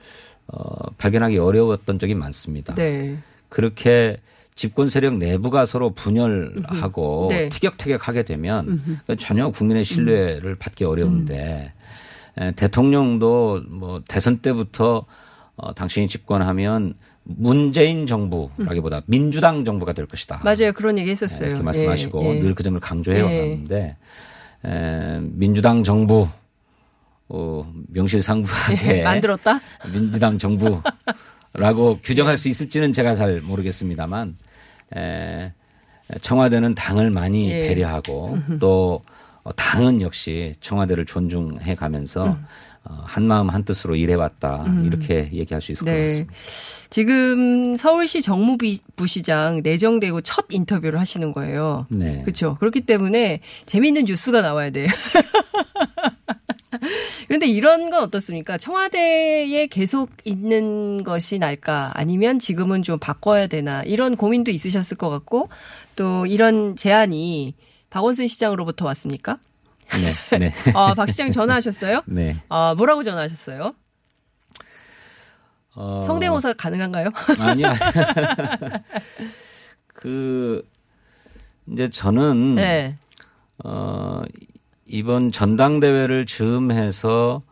어, 0.47 0.91
발견하기 0.97 1.39
어려웠던 1.39 1.99
적이 1.99 2.15
많습니다. 2.15 2.75
네. 2.75 3.19
그렇게 3.49 4.17
집권 4.55 4.89
세력 4.89 5.17
내부가 5.17 5.67
서로 5.67 5.91
분열하고. 5.93 7.27
네. 7.29 7.49
티격태격하게 7.49 8.23
되면 8.23 8.69
음흠. 8.69 8.97
그 9.07 9.17
전혀 9.17 9.51
국민의 9.51 9.85
신뢰를 9.85 10.55
받기 10.55 10.85
어려운데 10.85 11.73
에, 12.39 12.53
대통령도 12.53 13.63
뭐 13.69 14.03
대선 14.09 14.39
때부터 14.39 15.05
어, 15.57 15.75
당신이 15.75 16.07
집권하면 16.09 16.95
문재인 17.25 18.07
정부라기보다 18.07 19.03
민주당 19.07 19.65
정부가 19.65 19.93
될 19.93 20.07
것이다. 20.07 20.41
맞아요. 20.45 20.73
그런 20.75 20.97
얘기 20.97 21.11
했었어요. 21.11 21.49
이렇게 21.49 21.63
말씀하시고 21.63 22.23
예, 22.23 22.37
예. 22.37 22.39
늘그 22.39 22.63
점을 22.63 22.79
강조해 22.79 23.19
예. 23.19 23.23
왔는데 23.23 23.97
에, 24.65 25.19
민주당 25.21 25.83
정부 25.83 26.29
어, 27.29 27.73
명실상부하게 27.89 29.03
만들었다? 29.03 29.61
민주당 29.93 30.39
정부라고 30.39 32.01
규정할 32.03 32.39
수 32.39 32.49
있을지는 32.49 32.93
제가 32.93 33.15
잘 33.15 33.41
모르겠습니다만 33.41 34.37
에, 34.97 35.53
청와대는 36.21 36.75
당을 36.75 37.11
많이 37.11 37.51
예. 37.51 37.69
배려하고 37.69 38.39
또 38.61 39.03
어, 39.43 39.53
당은 39.53 40.03
역시 40.03 40.53
청와대를 40.61 41.05
존중해 41.05 41.75
가면서 41.75 42.27
음. 42.27 42.45
어, 42.89 43.03
한마음 43.05 43.49
한 43.49 43.65
뜻으로 43.65 43.97
일해왔다 43.97 44.65
음. 44.67 44.85
이렇게 44.87 45.29
얘기할 45.33 45.61
수 45.61 45.73
있을 45.73 45.85
것 45.85 45.93
네. 45.93 46.03
같습니다. 46.03 46.33
지금 46.89 47.77
서울시 47.77 48.23
정무부시장 48.23 49.63
내정되고 49.63 50.21
첫 50.21 50.47
인터뷰를 50.51 51.01
하시는 51.01 51.33
거예요. 51.33 51.87
네. 51.91 52.23
그렇죠. 52.23 52.57
그렇기 52.59 52.83
때문에 52.83 53.41
재미있는 53.67 54.05
뉴스가 54.05 54.41
나와야 54.41 54.71
돼요. 54.71 54.87
그런데 57.27 57.47
이런 57.47 57.91
건 57.91 58.05
어떻습니까? 58.05 58.59
청와대에 58.59 59.67
계속 59.67 60.11
있는 60.25 61.03
것이 61.03 61.39
날까? 61.39 61.93
아니면 61.95 62.39
지금은 62.39 62.83
좀 62.83 62.99
바꿔야 62.99 63.49
되나? 63.49 63.83
이런 63.83 64.17
고민도 64.17 64.53
있으셨을 64.53 64.97
것 64.97 65.11
같고 65.11 65.49
또 65.97 66.27
이런 66.27 66.77
제안이 66.77 67.55
박원순 67.91 68.29
시장으로부터 68.29 68.85
왔습니까? 68.87 69.39
네. 69.93 70.39
네. 70.39 70.53
아, 70.75 70.95
박 70.95 71.11
시장 71.11 71.31
전화하셨어요? 71.31 72.03
네. 72.07 72.43
아, 72.49 72.75
뭐라고 72.77 73.03
전화하셨어요? 73.03 73.75
어, 75.77 76.03
성대모사 76.03 76.55
가능한가요? 76.55 77.11
아니요. 77.39 77.69
그 79.89 80.67
이제 81.71 81.89
저는 81.89 82.55
네. 82.55 82.97
어 83.65 84.23
이번 84.87 85.31
전당대회를 85.31 86.27
즈음해서 86.27 87.43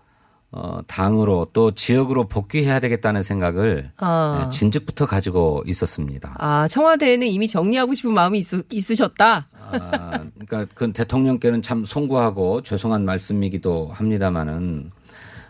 어 0.57 0.79
당으로 0.87 1.49
또 1.53 1.73
지역으로 1.73 2.29
복귀해야 2.29 2.79
되겠다는 2.79 3.23
생각을 3.25 3.91
아. 3.97 4.43
네, 4.45 4.57
진즉부터 4.57 5.05
가지고 5.07 5.65
있었습니다. 5.67 6.37
아, 6.39 6.69
청와대에는 6.69 7.27
이미 7.27 7.49
정리하고 7.49 7.93
싶은 7.93 8.15
마음이 8.15 8.39
있, 8.39 8.47
있으셨다? 8.73 9.49
아, 9.53 10.25
그러니까 10.47 10.67
그 10.73 10.93
대통령께는 10.93 11.61
참 11.61 11.85
송구하고 11.85 12.63
죄송한 12.63 13.05
말씀이기도 13.05 13.89
합니다마는 13.93 14.91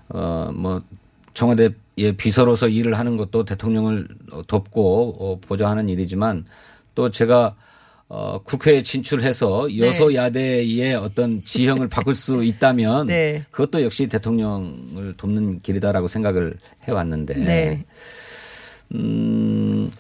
어뭐 0.09 0.83
청와대 1.35 1.75
의 1.97 2.17
비서로서 2.17 2.67
일을 2.67 2.99
하는 2.99 3.17
것도 3.17 3.45
대통령을 3.45 4.09
돕고 4.49 5.17
어, 5.21 5.39
보좌하는 5.41 5.89
일이지만 5.89 6.45
또 6.97 7.11
제가 7.11 7.55
어, 8.09 8.41
국회에 8.43 8.83
진출해서 8.83 9.69
네. 9.69 9.79
여소야대의 9.79 10.95
어떤 10.95 11.43
지형을 11.45 11.89
바꿀 11.89 12.15
수 12.15 12.45
있다면 12.45 13.07
네. 13.09 13.45
그것도 13.51 13.83
역시 13.83 14.07
대통령을 14.07 15.15
돕는 15.17 15.63
길이다라고 15.63 16.09
생각을 16.09 16.55
해왔는데 16.85 17.35
네. 17.35 17.85
음, 18.95 19.91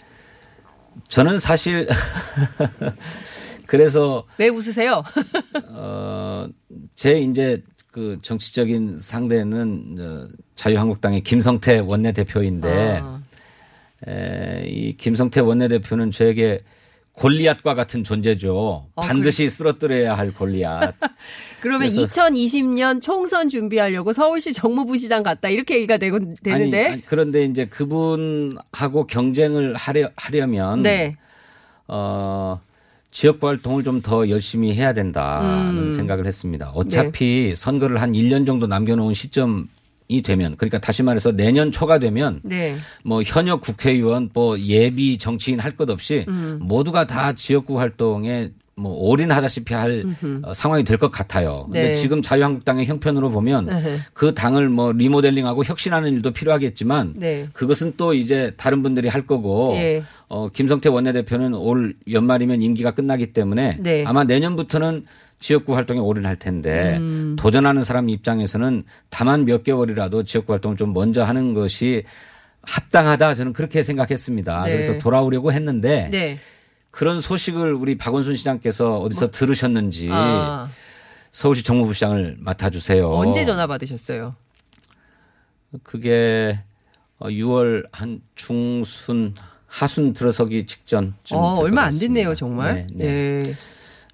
저는 1.08 1.38
사실 1.38 1.88
그래서 3.66 4.24
왜 4.38 4.48
웃으세요? 4.48 5.02
어, 5.70 6.46
제 6.94 7.18
이제 7.18 7.62
그 7.90 8.18
정치적인 8.20 8.98
상대는 8.98 9.96
어, 9.98 10.28
자유한국당의 10.56 11.22
김성태 11.22 11.78
원내대표인데 11.78 13.00
아. 13.02 13.22
에, 14.06 14.64
이 14.66 14.96
김성태 14.96 15.40
원내대표는 15.40 16.10
저에게 16.10 16.60
골리앗과 17.14 17.74
같은 17.74 18.02
존재죠. 18.02 18.86
아, 18.96 19.02
반드시 19.02 19.48
쓰러뜨려야 19.48 20.16
할 20.18 20.32
골리앗. 20.32 20.94
그러면 21.60 21.88
그래서- 21.88 22.06
2020년 22.06 23.00
총선 23.00 23.48
준비하려고 23.48 24.12
서울시 24.12 24.52
정무부시장 24.52 25.22
갔다 25.22 25.48
이렇게 25.48 25.76
얘기가 25.76 25.96
되고 25.96 26.18
되는데. 26.42 26.84
아니, 26.84 26.92
아니, 26.94 27.06
그런데 27.06 27.44
이제 27.44 27.66
그분하고 27.66 29.06
경쟁을 29.06 29.74
하려, 29.76 30.10
하려면 30.16 30.82
네. 30.82 31.16
어, 31.86 32.60
지역 33.12 33.42
활동을 33.44 33.84
좀 33.84 34.02
더 34.02 34.28
열심히 34.28 34.74
해야 34.74 34.92
된다는 34.92 35.84
음. 35.84 35.90
생각을 35.90 36.26
했습니다. 36.26 36.70
어차피 36.74 37.54
선거를 37.54 38.02
한 38.02 38.12
1년 38.12 38.44
정도 38.44 38.66
남겨놓은 38.66 39.14
시점 39.14 39.68
이 40.08 40.20
되면 40.22 40.54
그러니까 40.56 40.78
다시 40.78 41.02
말해서 41.02 41.32
내년 41.32 41.70
초가 41.70 41.98
되면 41.98 42.40
네. 42.42 42.76
뭐 43.04 43.22
현역 43.22 43.60
국회의원 43.62 44.30
뭐 44.34 44.58
예비 44.60 45.16
정치인 45.18 45.60
할 45.60 45.74
것 45.76 45.88
없이 45.90 46.24
음. 46.28 46.58
모두가 46.62 47.06
다 47.06 47.32
지역구 47.32 47.80
활동에 47.80 48.50
뭐 48.76 48.92
올인하다시피 48.92 49.72
할. 49.72 50.04
어, 50.42 50.52
상황이 50.52 50.82
될 50.84 50.98
것 50.98 51.10
같아요. 51.10 51.62
근데 51.64 51.88
네. 51.88 51.94
지금 51.94 52.22
자유한국당의 52.22 52.86
형편으로 52.86 53.30
보면 53.30 53.70
에헤. 53.70 53.98
그 54.12 54.34
당을 54.34 54.68
뭐 54.68 54.90
리모델링하고 54.92 55.64
혁신하는 55.64 56.12
일도 56.14 56.32
필요하겠지만 56.32 57.14
네. 57.16 57.48
그것은 57.52 57.94
또 57.96 58.14
이제 58.14 58.52
다른 58.56 58.82
분들이 58.82 59.08
할 59.08 59.26
거고 59.26 59.74
예. 59.76 60.02
어, 60.28 60.48
김성태 60.48 60.88
원내대표는 60.88 61.54
올 61.54 61.94
연말이면 62.10 62.62
임기가 62.62 62.90
끝나기 62.92 63.32
때문에 63.32 63.78
네. 63.80 64.04
아마 64.06 64.24
내년부터는 64.24 65.04
지역구 65.44 65.76
활동에 65.76 66.00
올인할 66.00 66.36
텐데 66.36 66.96
음. 66.96 67.36
도전하는 67.38 67.84
사람 67.84 68.08
입장에서는 68.08 68.82
다만 69.10 69.44
몇 69.44 69.62
개월이라도 69.62 70.22
지역구 70.22 70.54
활동을 70.54 70.78
좀 70.78 70.94
먼저 70.94 71.22
하는 71.22 71.52
것이 71.52 72.04
합당하다 72.62 73.34
저는 73.34 73.52
그렇게 73.52 73.82
생각했습니다. 73.82 74.62
네. 74.64 74.72
그래서 74.72 74.98
돌아오려고 74.98 75.52
했는데 75.52 76.08
네. 76.10 76.38
그런 76.90 77.20
소식을 77.20 77.74
우리 77.74 77.98
박원순 77.98 78.36
시장께서 78.36 78.96
어디서 79.00 79.30
들으셨는지 79.32 80.08
뭐. 80.08 80.16
아. 80.16 80.70
서울시 81.30 81.62
정무부시장을 81.62 82.36
맡아주세요. 82.38 83.12
언제 83.12 83.44
전화 83.44 83.66
받으셨어요? 83.66 84.34
그게 85.82 86.58
6월 87.20 87.86
한 87.92 88.22
중순 88.34 89.34
하순 89.66 90.14
들어서기 90.14 90.64
직전쯤 90.64 91.36
어, 91.36 91.56
얼마 91.58 91.82
안. 91.82 91.98
됐네요, 91.98 92.34
정말. 92.34 92.86
네, 92.86 92.86
네. 92.94 93.40
네. 93.42 93.54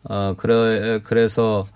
어 0.05 0.35
그래 0.37 1.01
그래서 1.05 1.67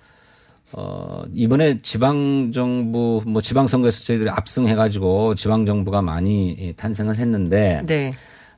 어 0.73 1.23
이번에 1.33 1.81
지방 1.83 2.51
정부 2.53 3.23
뭐 3.27 3.41
지방 3.43 3.67
선거에서 3.67 4.05
저희들이 4.05 4.31
압승해 4.31 4.75
가지고 4.75 5.35
지방 5.35 5.67
정부가 5.67 6.03
많이 6.03 6.75
탄생을 6.77 7.17
했는데 7.19 7.83
네. 7.87 8.11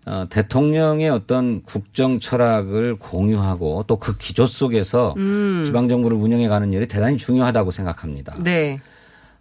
어, 0.07 0.23
대통령의 0.31 1.11
어떤 1.11 1.63
국정 1.63 2.21
철학을 2.21 2.95
공유하고 2.97 3.85
또 3.89 3.97
그 3.97 4.17
기조 4.17 4.47
속에서 4.47 5.15
음. 5.17 5.63
지방 5.65 5.89
정부를 5.89 6.17
운영해 6.17 6.47
가는 6.47 6.73
일이 6.73 6.87
대단히 6.87 7.17
중요하다고 7.17 7.73
생각합니다. 7.73 8.37
네. 8.45 8.81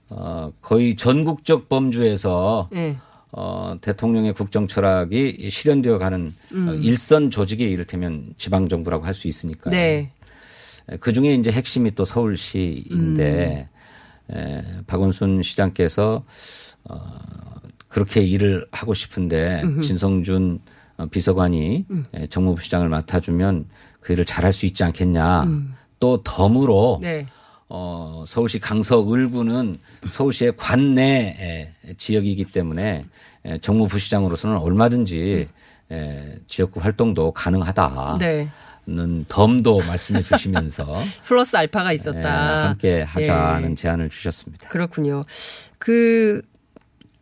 어, 0.09 0.51
거의 0.61 0.95
전국적 0.95 1.69
범주에서 1.69 2.69
네. 2.71 2.97
어, 3.31 3.75
대통령의 3.81 4.33
국정 4.33 4.65
철학이 4.67 5.49
실현되어 5.51 5.99
가는 5.99 6.33
음. 6.53 6.67
어, 6.69 6.73
일선 6.73 7.29
조직이 7.29 7.63
이를테면 7.65 8.33
지방 8.37 8.67
정부라고 8.67 9.05
할 9.05 9.13
수 9.13 9.27
있으니까요. 9.27 9.71
네. 9.71 10.11
그 10.99 11.13
중에 11.13 11.33
이제 11.33 11.51
핵심이 11.51 11.91
또 11.95 12.05
서울시인데 12.05 13.69
음. 14.31 14.35
에, 14.35 14.63
박원순 14.87 15.41
시장께서 15.41 16.23
어, 16.83 16.97
그렇게 17.87 18.21
일을 18.21 18.67
하고 18.71 18.93
싶은데 18.93 19.61
음흠. 19.63 19.81
진성준 19.81 20.59
어, 20.97 21.05
비서관이 21.07 21.85
음. 21.89 22.05
에, 22.13 22.27
정무부 22.27 22.61
시장을 22.61 22.89
맡아주면 22.89 23.65
그 23.99 24.13
일을 24.13 24.25
잘할 24.25 24.53
수 24.53 24.65
있지 24.65 24.83
않겠냐. 24.83 25.43
음. 25.43 25.73
또 25.99 26.21
덤으로 26.23 26.99
네. 27.01 27.25
어, 27.67 28.23
서울시 28.27 28.59
강서 28.59 29.11
을구는 29.11 29.75
서울시의 30.05 30.53
관내 30.57 31.73
에, 31.87 31.93
지역이기 31.95 32.45
때문에 32.45 33.05
에, 33.45 33.57
정무부시장으로서는 33.59 34.57
얼마든지 34.57 35.47
에, 35.91 36.35
지역구 36.47 36.79
활동도 36.79 37.31
가능하다. 37.31 38.17
네. 38.19 38.47
는 38.87 39.25
덤도 39.27 39.79
말씀해 39.87 40.21
주시면서 40.21 41.01
플러스 41.25 41.57
알파가 41.57 41.91
에, 41.91 41.95
있었다. 41.95 42.67
함께 42.69 43.01
하자는 43.01 43.71
예. 43.71 43.75
제안을 43.75 44.09
주셨습니다. 44.09 44.69
그렇군요. 44.69 45.23
그 45.79 46.41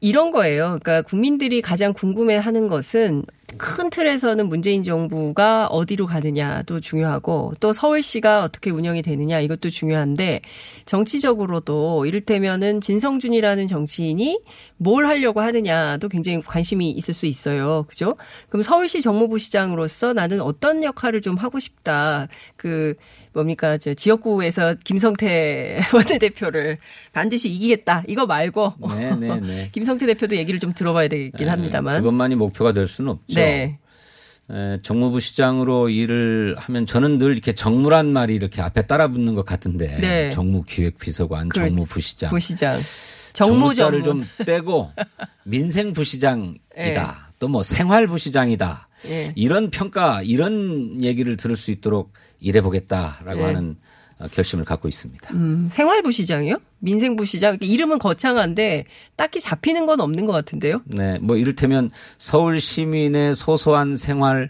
이런 0.02 0.32
거예요. 0.32 0.78
그러니까 0.82 1.02
국민들이 1.04 1.62
가장 1.62 1.94
궁금해 1.94 2.36
하는 2.36 2.68
것은 2.68 3.24
큰 3.58 3.90
틀에서는 3.90 4.50
문재인 4.50 4.84
정부가 4.84 5.68
어디로 5.68 6.06
가느냐도 6.08 6.80
중요하고 6.80 7.54
또 7.60 7.74
서울시가 7.74 8.44
어떻게 8.44 8.70
운영이 8.72 9.02
되느냐 9.02 9.40
이것도 9.40 9.70
중요한데 9.70 10.42
정치적으로도 10.86 12.06
이를테면은 12.06 12.82
진성준이라는 12.82 13.68
정치인이 13.68 14.42
뭘 14.78 15.06
하려고 15.06 15.42
하느냐도 15.42 16.10
굉장히 16.10 16.42
관심이 16.42 16.92
있을 16.92 17.14
수 17.14 17.26
있어요. 17.26 17.86
그죠? 17.88 18.16
그럼 18.50 18.64
서울시 18.64 19.02
정무부 19.02 19.40
시장으로서 19.40 20.14
나는 20.14 20.42
어떤 20.42 20.84
역할을 20.84 21.22
좀 21.22 21.36
하고 21.38 21.60
싶다. 21.60 22.28
그 22.56 22.96
뭡니까 23.34 23.78
저 23.78 23.94
지역구에서 23.94 24.76
김성태 24.84 25.80
원내대표를 25.94 26.78
반드시 27.12 27.50
이기겠다. 27.52 28.04
이거 28.08 28.26
말고 28.26 28.74
네, 28.96 29.16
네, 29.16 29.40
네. 29.40 29.70
김성태 29.74 30.06
대표도 30.06 30.36
얘기를 30.38 30.60
좀 30.60 30.74
들어봐야 30.74 31.08
되긴 31.08 31.48
에, 31.48 31.50
합니다만. 31.50 31.98
그것만이 31.98 32.36
목표가 32.36 32.72
될 32.72 32.88
수는 32.88 33.12
없죠. 33.12 33.36
네. 33.36 33.80
에, 34.52 34.80
정무부 34.82 35.20
시장으로 35.20 35.90
일을 35.90 36.56
하면 36.58 36.86
저는 36.86 37.18
늘 37.18 37.32
이렇게 37.32 37.54
정무란 37.54 38.08
말이 38.08 38.36
이렇게 38.36 38.62
앞에 38.62 38.84
따라 38.84 39.08
붙는 39.08 39.36
것 39.36 39.46
같은데 39.46 39.98
네. 40.00 40.30
정무기획비서관, 40.30 41.50
그래, 41.50 41.70
정무부시장. 41.70 42.30
부시장. 42.30 42.78
정무 43.34 43.74
정무자를. 43.74 44.04
좀 44.04 44.26
떼고 44.46 44.92
민생부시장이다. 45.46 46.60
예. 46.78 46.96
또뭐 47.40 47.64
생활부시장이다. 47.64 48.88
예. 49.10 49.34
이런 49.36 49.70
평가, 49.70 50.22
이런 50.22 51.04
얘기를 51.04 51.36
들을 51.36 51.58
수 51.58 51.72
있도록 51.72 52.14
일해보겠다라고 52.44 53.40
예. 53.40 53.44
하는 53.44 53.78
어, 54.20 54.28
결심을 54.32 54.66
갖고 54.66 54.88
있습니다. 54.88 55.34
음, 55.34 55.68
생활부 55.72 56.12
시장이요? 56.12 56.58
민생부 56.80 57.26
시장? 57.26 57.58
이름은 57.60 57.98
거창한데 57.98 58.86
딱히 59.16 59.40
잡히는 59.40 59.86
건 59.86 60.02
없는 60.02 60.26
것 60.26 60.34
같은데요. 60.34 60.82
네, 60.86 61.18
뭐 61.20 61.38
이를테면 61.38 61.90
서울 62.18 62.60
시민의 62.60 63.36
소소한 63.36 63.96
생활을 63.96 64.50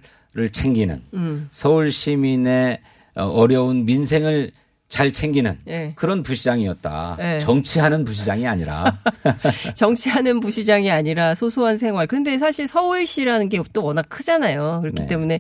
챙기는 0.52 1.02
음. 1.14 1.48
서울 1.52 1.92
시민의 1.92 2.80
어, 3.16 3.26
어려운 3.26 3.86
민생을 3.86 4.52
잘 4.94 5.12
챙기는 5.12 5.58
예. 5.68 5.94
그런 5.96 6.22
부시장이었다. 6.22 7.18
예. 7.20 7.38
정치하는 7.40 8.06
부시장이 8.06 8.48
아니라 8.48 9.00
정치하는 9.74 10.40
부시장이 10.40 10.92
아니라 10.92 11.34
소소한 11.34 11.78
생활. 11.80 12.06
그런데 12.06 12.38
사실 12.38 12.68
서울시라는 12.68 13.50
게 13.50 13.64
또 13.74 13.84
워낙 13.84 14.06
크잖아요. 14.10 14.80
그렇기 14.82 15.02
네. 15.02 15.08
때문에 15.08 15.40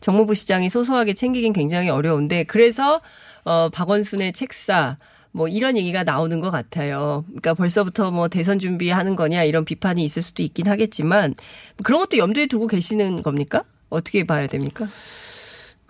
정무부시장이 0.00 0.68
소소하게 0.68 1.14
챙기긴 1.14 1.52
굉장히 1.52 1.88
어려운데 1.88 2.44
그래서 2.44 3.00
어 3.44 3.70
박원순의 3.70 4.32
책사 4.34 4.98
뭐 5.32 5.48
이런 5.48 5.76
얘기가 5.76 6.04
나오는 6.04 6.40
것 6.40 6.50
같아요. 6.50 7.24
그러니까 7.26 7.54
벌써부터 7.54 8.10
뭐 8.10 8.28
대선 8.28 8.58
준비하는 8.58 9.16
거냐 9.16 9.42
이런 9.44 9.64
비판이 9.64 10.04
있을 10.04 10.22
수도 10.22 10.42
있긴 10.42 10.68
하겠지만 10.68 11.34
그런 11.82 12.00
것도 12.00 12.18
염두에 12.18 12.46
두고 12.46 12.66
계시는 12.68 13.22
겁니까? 13.22 13.64
어떻게 13.88 14.24
봐야 14.24 14.46
됩니까? 14.46 14.86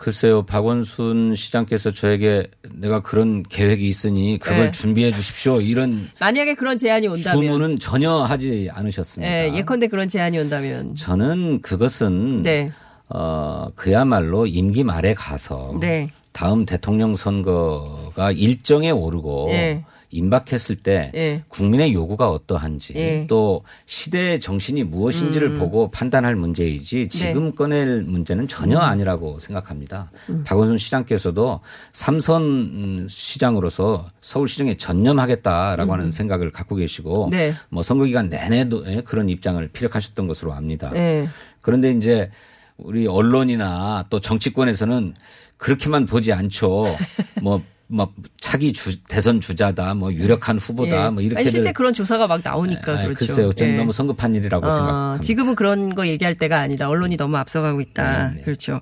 글쎄요, 0.03 0.43
박원순 0.43 1.37
시장께서 1.37 1.93
저에게 1.93 2.49
내가 2.73 3.03
그런 3.03 3.45
계획이 3.45 3.87
있으니 3.87 4.37
그걸 4.37 4.65
네. 4.65 4.71
준비해 4.73 5.13
주십시오. 5.13 5.61
이런 5.61 6.09
만약에 6.19 6.55
그런 6.55 6.77
제안이 6.77 7.07
온다면 7.07 7.41
주문은 7.41 7.79
전혀 7.79 8.11
하지 8.11 8.69
않으셨습니다. 8.73 9.33
예, 9.33 9.55
예컨대 9.55 9.87
그런 9.87 10.09
제안이 10.09 10.41
온다면 10.41 10.97
저는 10.97 11.61
그것은 11.61 12.43
네. 12.43 12.73
어, 13.11 13.69
그야말로 13.77 14.49
임기 14.49 14.83
말에 14.83 15.15
가서 15.15 15.79
네. 15.81 16.11
다음 16.33 16.67
대통령 16.67 17.15
선거가 17.15 18.33
일정에 18.33 18.91
오르고 18.91 19.51
예. 19.51 19.85
임박했을 20.13 20.77
때 20.77 21.11
예. 21.15 21.43
국민의 21.49 21.93
요구가 21.93 22.31
어떠한지 22.31 22.93
예. 22.97 23.27
또 23.29 23.65
시대의 23.87 24.41
정신이 24.41 24.85
무엇인지를 24.85 25.53
음. 25.53 25.59
보고 25.59 25.91
판단할 25.91 26.37
문제이지 26.37 27.09
지금 27.09 27.47
네. 27.47 27.55
꺼낼 27.55 28.03
문제는 28.03 28.47
전혀 28.47 28.77
음. 28.77 28.83
아니라고 28.83 29.39
생각합니다. 29.39 30.11
음. 30.31 30.45
박원순 30.45 30.79
시장께서도 30.79 31.61
삼선 31.93 32.43
음, 32.43 33.07
시장으로서 33.09 34.07
서울시정에 34.21 34.77
전념하겠다라고 34.77 35.93
하는 35.93 36.11
생각을 36.11 36.53
갖고 36.53 36.77
계시고 36.77 37.27
음. 37.27 37.31
네. 37.31 37.53
뭐 37.71 37.83
선거 37.83 38.05
기간 38.05 38.29
내내도 38.29 38.85
예, 38.87 39.01
그런 39.01 39.29
입장을 39.29 39.67
피력하셨던 39.69 40.29
것으로 40.29 40.53
압니다. 40.53 40.93
예. 40.95 41.29
그런데 41.61 41.91
이제 41.93 42.31
우리 42.77 43.07
언론이나 43.07 44.05
또 44.11 44.21
정치권에서는 44.21 45.15
그렇게만 45.57 46.07
보지 46.07 46.33
않죠. 46.33 46.85
뭐, 47.43 47.63
뭐 47.93 48.13
차기 48.41 48.73
주, 48.73 49.03
대선 49.05 49.41
주자다, 49.41 49.95
뭐 49.95 50.13
유력한 50.13 50.59
후보다, 50.59 51.07
예. 51.07 51.11
뭐 51.11 51.23
이렇게 51.23 51.41
아니, 51.41 51.51
실제 51.51 51.73
그런 51.73 51.93
조사가 51.93 52.27
막 52.27 52.41
나오니까 52.43 52.93
아, 52.93 53.03
그렇죠. 53.05 53.19
글쎄요, 53.19 53.53
좀 53.53 53.69
예. 53.69 53.73
너무 53.77 53.93
성급한 53.93 54.35
일이라고 54.35 54.67
어, 54.67 54.71
생각합니다. 54.71 55.23
지금은 55.23 55.55
그런 55.55 55.95
거 55.95 56.07
얘기할 56.07 56.37
때가 56.37 56.59
아니다. 56.59 56.89
언론이 56.89 57.19
너무 57.19 57.37
앞서가고 57.37 57.81
있다. 57.83 58.31
네, 58.31 58.43
그렇죠. 58.43 58.81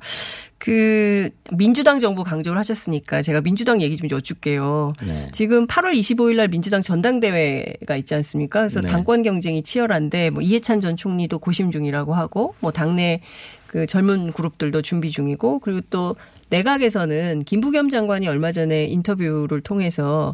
그 0.58 1.30
민주당 1.56 1.98
정부 1.98 2.22
강조를 2.22 2.58
하셨으니까 2.58 3.22
제가 3.22 3.40
민주당 3.40 3.80
얘기 3.80 3.96
좀 3.96 4.10
여쭐게요. 4.10 4.92
네. 5.06 5.28
지금 5.32 5.66
8월 5.66 5.94
25일 5.94 6.36
날 6.36 6.48
민주당 6.48 6.82
전당대회가 6.82 7.96
있지 7.96 8.14
않습니까? 8.14 8.60
그래서 8.60 8.80
네. 8.82 8.88
당권 8.88 9.22
경쟁이 9.22 9.62
치열한데 9.62 10.30
뭐 10.30 10.42
이해찬 10.42 10.80
전 10.80 10.96
총리도 10.96 11.38
고심 11.38 11.70
중이라고 11.70 12.14
하고 12.14 12.54
뭐 12.60 12.72
당내 12.72 13.22
그 13.66 13.86
젊은 13.86 14.32
그룹들도 14.32 14.82
준비 14.82 15.10
중이고 15.10 15.60
그리고 15.60 15.80
또 15.88 16.14
내각에서는 16.50 17.44
김부겸 17.44 17.88
장관이 17.88 18.28
얼마 18.28 18.52
전에 18.52 18.84
인터뷰를 18.84 19.60
통해서 19.62 20.32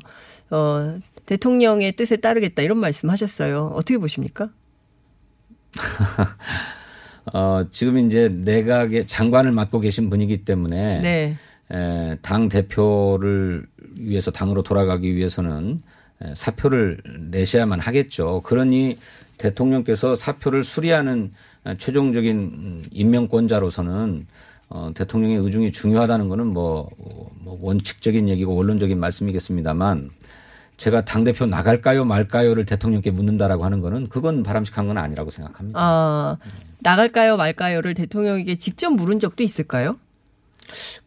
어 0.51 0.99
대통령의 1.27 1.93
뜻에 1.93 2.17
따르겠다 2.17 2.63
이런 2.63 2.79
말씀하셨어요. 2.79 3.73
어떻게 3.75 3.99
보십니까? 3.99 4.51
어, 7.33 7.67
지금 7.71 7.99
이제 7.99 8.29
내각의 8.29 9.07
장관을 9.07 9.53
맡고 9.53 9.81
계신 9.81 10.11
분이기 10.11 10.45
때문에 10.45 11.01
네. 11.01 11.37
에, 11.73 12.17
당 12.23 12.49
대표를 12.49 13.67
위해서 13.99 14.31
당으로 14.31 14.63
돌아가기 14.63 15.17
위해서는 15.17 15.83
에, 16.23 16.35
사표를 16.35 16.99
내셔야만 17.31 17.81
하겠죠. 17.81 18.43
그러니 18.43 18.99
대통령께서 19.39 20.15
사표를 20.15 20.63
수리하는 20.63 21.33
어, 21.65 21.75
최종적인 21.77 22.39
음, 22.39 22.85
임명권자로서는 22.93 24.27
어, 24.69 24.91
대통령의 24.95 25.39
의중이 25.39 25.73
중요하다는 25.73 26.29
거는 26.29 26.47
뭐, 26.49 26.89
어, 26.99 27.31
뭐 27.41 27.59
원칙적인 27.61 28.29
얘기고 28.29 28.55
원론적인 28.55 28.99
말씀이겠습니다만 28.99 30.11
제가 30.77 31.05
당대표 31.05 31.47
나갈까요 31.47 32.05
말까요를 32.05 32.67
대통령께 32.67 33.11
묻는다라고 33.11 33.65
하는 33.65 33.81
거는 33.81 34.09
그건 34.09 34.43
바람직한 34.43 34.89
건 34.89 34.99
아니라고 34.99 35.31
생각합니다. 35.31 35.79
아, 35.81 36.37
나갈까요 36.81 37.37
말까요를 37.37 37.95
대통령에게 37.95 38.57
직접 38.57 38.91
물은 38.91 39.21
적도 39.21 39.43
있을까요? 39.43 39.99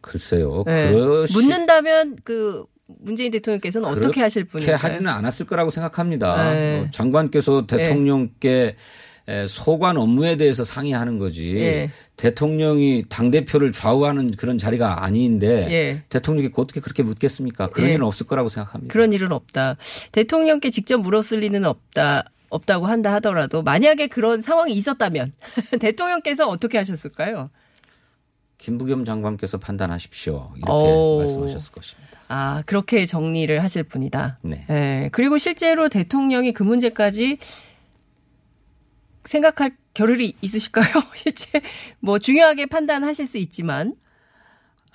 글쎄요. 0.00 0.64
네. 0.66 0.90
그러시, 0.90 1.34
묻는다면 1.34 2.16
그 2.24 2.64
문재인 2.86 3.30
대통령께서는 3.30 3.88
어떻게 3.88 4.20
하실 4.20 4.44
분일까요? 4.44 4.76
하지는 4.76 5.12
않았을 5.12 5.46
거라고 5.46 5.70
생각합니다. 5.70 6.52
네. 6.52 6.80
어, 6.80 6.90
장관께서 6.90 7.66
대통령께 7.66 8.50
에, 8.50 8.76
소관 9.48 9.96
업무에 9.96 10.36
대해서 10.36 10.64
상의하는 10.64 11.18
거지. 11.18 11.56
예. 11.56 11.90
대통령이 12.16 13.04
당 13.08 13.30
대표를 13.30 13.72
좌우하는 13.72 14.30
그런 14.32 14.58
자리가 14.58 15.04
아닌데 15.04 15.66
예. 15.70 16.02
대통령께 16.08 16.52
어떻게 16.56 16.80
그렇게 16.80 17.02
묻겠습니까? 17.02 17.70
그런 17.70 17.90
예. 17.90 17.94
일은 17.94 18.06
없을 18.06 18.26
거라고 18.26 18.48
생각합니다. 18.48 18.92
그런 18.92 19.12
일은 19.12 19.32
없다. 19.32 19.76
대통령께 20.12 20.70
직접 20.70 20.98
물었을 20.98 21.40
리는 21.40 21.64
없다. 21.64 22.24
없다고 22.50 22.86
한다 22.86 23.14
하더라도 23.14 23.62
만약에 23.62 24.08
그런 24.08 24.40
상황이 24.40 24.72
있었다면 24.72 25.32
대통령께서 25.80 26.48
어떻게 26.48 26.78
하셨을까요? 26.78 27.48
김부겸 28.58 29.04
장관께서 29.04 29.58
판단하십시오. 29.58 30.48
이렇게 30.56 30.72
오. 30.72 31.18
말씀하셨을 31.18 31.72
것입니다. 31.72 32.10
아, 32.28 32.62
그렇게 32.66 33.06
정리를 33.06 33.62
하실 33.62 33.84
분이다. 33.84 34.38
네. 34.42 34.66
예. 34.68 35.08
그리고 35.12 35.38
실제로 35.38 35.88
대통령이 35.88 36.52
그 36.52 36.62
문제까지 36.62 37.38
생각할 39.24 39.76
겨를이 39.94 40.34
있으실까요? 40.40 40.86
실제 41.14 41.60
뭐 42.00 42.18
중요하게 42.18 42.66
판단하실 42.66 43.26
수 43.26 43.38
있지만 43.38 43.94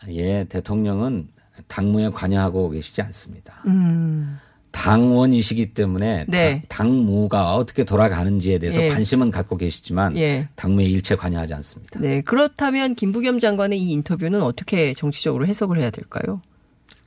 예, 0.09 0.45
대통령은 0.45 1.29
당무에 1.67 2.09
관여하고 2.09 2.69
계시지 2.69 3.01
않습니다. 3.01 3.61
음. 3.65 4.39
당원이시기 4.71 5.73
때문에 5.73 6.25
네. 6.27 6.63
당, 6.67 6.89
당무가 6.89 7.55
어떻게 7.55 7.85
돌아가는지에 7.85 8.59
대해서 8.59 8.83
예. 8.83 8.89
관심은 8.89 9.31
갖고 9.31 9.55
계시지만 9.55 10.17
예. 10.17 10.49
당무에 10.55 10.83
일체 10.83 11.15
관여하지 11.15 11.53
않습니다. 11.53 11.99
네. 12.01 12.21
그렇다면 12.21 12.95
김부겸 12.95 13.39
장관의 13.39 13.79
이 13.79 13.91
인터뷰는 13.91 14.41
어떻게 14.43 14.93
정치적으로 14.93 15.47
해석을 15.47 15.79
해야 15.79 15.91
될까요? 15.91 16.41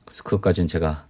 그래서 0.03 0.23
그것까지는 0.23 0.67
제가 0.67 1.05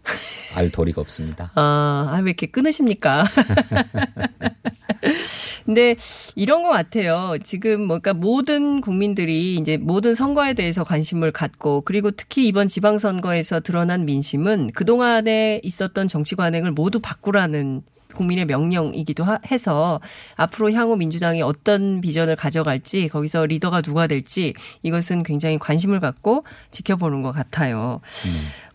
알 0.54 0.70
도리가 0.70 1.00
없습니다. 1.00 1.52
아, 1.56 2.08
아, 2.10 2.18
왜 2.18 2.32
이렇게 2.32 2.48
끊으십니까? 2.48 3.24
근데 5.66 5.96
이런 6.36 6.64
것 6.64 6.70
같아요. 6.70 7.38
지금 7.44 7.82
뭐, 7.88 8.00
그러니까 8.00 8.14
모든 8.14 8.82
국민들이 8.82 9.56
이제 9.56 9.78
모든 9.78 10.16
선거에 10.16 10.54
대해서 10.54 10.84
관심을 10.84 11.32
갖고 11.32 11.82
그리고 11.82 12.12
특히 12.12 12.48
이번 12.48 12.68
지방선거에서 12.68 13.60
드러난 13.62 14.06
민심은 14.06 14.72
그동안에 14.74 15.62
있었던 15.64 16.08
정치 16.08 16.36
관행을 16.36 16.72
모두 16.72 17.00
바꾸라는 17.00 17.82
국민의 18.16 18.46
명령이기도 18.46 19.24
하- 19.24 19.40
해서 19.52 20.02
앞으로 20.36 20.72
향후 20.72 20.96
민주당이 20.98 21.42
어떤 21.44 22.02
비전을 22.02 22.36
가져갈지 22.36 23.08
거기서 23.08 23.46
리더가 23.46 23.82
누가 23.82 24.08
될지 24.08 24.56
이것은 24.82 25.22
굉장히 25.24 25.60
관심을 25.60 26.00
갖고 26.00 26.44
지켜보는 26.72 27.22
것 27.22 27.32
같아요. 27.32 28.02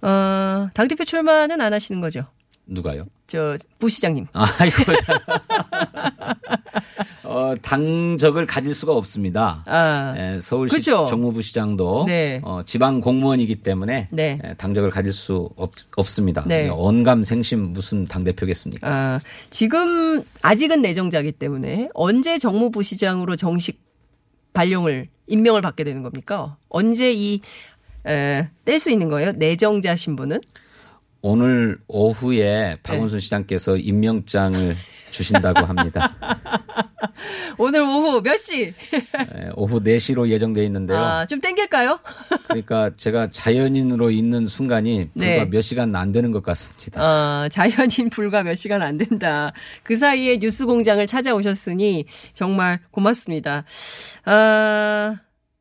어, 0.03 0.69
당대표 0.73 1.05
출마는 1.05 1.61
안 1.61 1.73
하시는 1.73 2.01
거죠? 2.01 2.27
누가요? 2.67 3.07
저 3.27 3.57
부시장님. 3.79 4.27
아이고. 4.33 4.77
어, 7.25 7.55
당적을 7.63 8.47
가질 8.47 8.75
수가 8.75 8.93
없습니다. 8.95 9.63
아, 9.67 10.15
예, 10.17 10.39
서울시 10.41 10.77
그죠? 10.77 11.07
정무부시장도 11.09 12.05
네. 12.07 12.41
어, 12.45 12.63
지방 12.65 13.01
공무원이기 13.01 13.57
때문에 13.57 14.09
네. 14.13 14.39
예, 14.45 14.55
당적을 14.55 14.91
가질 14.91 15.13
수 15.13 15.49
없, 15.57 15.73
없습니다. 15.97 16.45
네. 16.47 16.69
언감생심 16.71 17.73
무슨 17.73 18.05
당 18.05 18.25
대표겠습니까? 18.25 18.87
아, 18.89 19.21
지금 19.51 20.23
아직은 20.43 20.83
내정자기 20.83 21.33
때문에 21.33 21.89
언제 21.95 22.39
정무부시장으로 22.39 23.37
정식 23.37 23.83
발령을 24.53 25.09
임명을 25.27 25.61
받게 25.63 25.83
되는 25.85 26.03
겁니까? 26.03 26.57
언제 26.69 27.13
이 27.13 27.41
뗄 28.67 28.79
수 28.81 28.91
있는 28.91 29.09
거예요? 29.09 29.33
내정자 29.33 29.97
신분은? 29.97 30.39
오늘 31.27 31.79
오후에 31.89 32.77
박원순 32.83 33.19
시장께서 33.19 33.79
임명장을 33.79 34.77
주신다고 35.11 35.65
합니다. 35.65 36.15
오늘 37.57 37.81
오후 37.81 38.21
몇 38.21 38.37
시? 38.37 38.75
예, 38.93 39.51
오후 39.57 39.81
4시로 39.81 40.29
예정돼 40.29 40.63
있는데요. 40.67 40.99
아, 40.99 41.25
좀 41.25 41.41
땡길까요? 41.41 41.99
그러니까 42.45 42.91
제가 42.97 43.31
자연인으로 43.31 44.11
있는 44.11 44.47
순간이 44.47 45.09
불과 45.15 45.45
네. 45.45 45.45
몇 45.47 45.63
시간 45.63 45.97
안 45.97 46.13
되는 46.13 46.31
것 46.31 46.43
같습니다. 46.43 47.01
아, 47.03 47.49
자연인 47.51 48.11
불과 48.11 48.43
몇 48.43 48.53
시간 48.53 48.83
안 48.83 48.99
된다. 48.99 49.55
그 49.83 49.97
사이에 49.97 50.37
뉴스 50.37 50.67
공장을 50.67 51.07
찾아오셨으니 51.07 52.05
정말 52.35 52.81
고맙습니다. 52.91 53.65
아, 54.27 55.21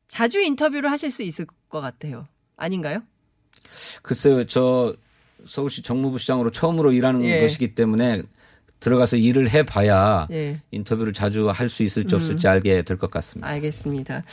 자주 0.10 0.41
인터뷰를 0.41 0.91
하실 0.91 1.10
수 1.10 1.23
있을 1.23 1.45
것 1.69 1.80
같아요. 1.80 2.28
아닌가요? 2.58 3.02
글쎄요, 4.02 4.43
저 4.43 4.93
서울시 5.46 5.82
정무부시장으로 5.82 6.52
처음으로 6.52 6.92
일하는 6.92 7.24
예. 7.26 7.42
것이기 7.42 7.76
때문에 7.76 8.24
들어가서 8.80 9.18
일을 9.18 9.50
해봐야 9.50 10.28
예. 10.32 10.60
인터뷰를 10.72 11.14
자주 11.14 11.50
할 11.50 11.70
수 11.70 11.84
있을지 11.84 12.16
음. 12.16 12.18
없을지 12.18 12.48
알게 12.48 12.82
될 12.84 12.98
것 12.98 13.10
같습니다. 13.12 13.48
알겠습니다. 13.50 14.24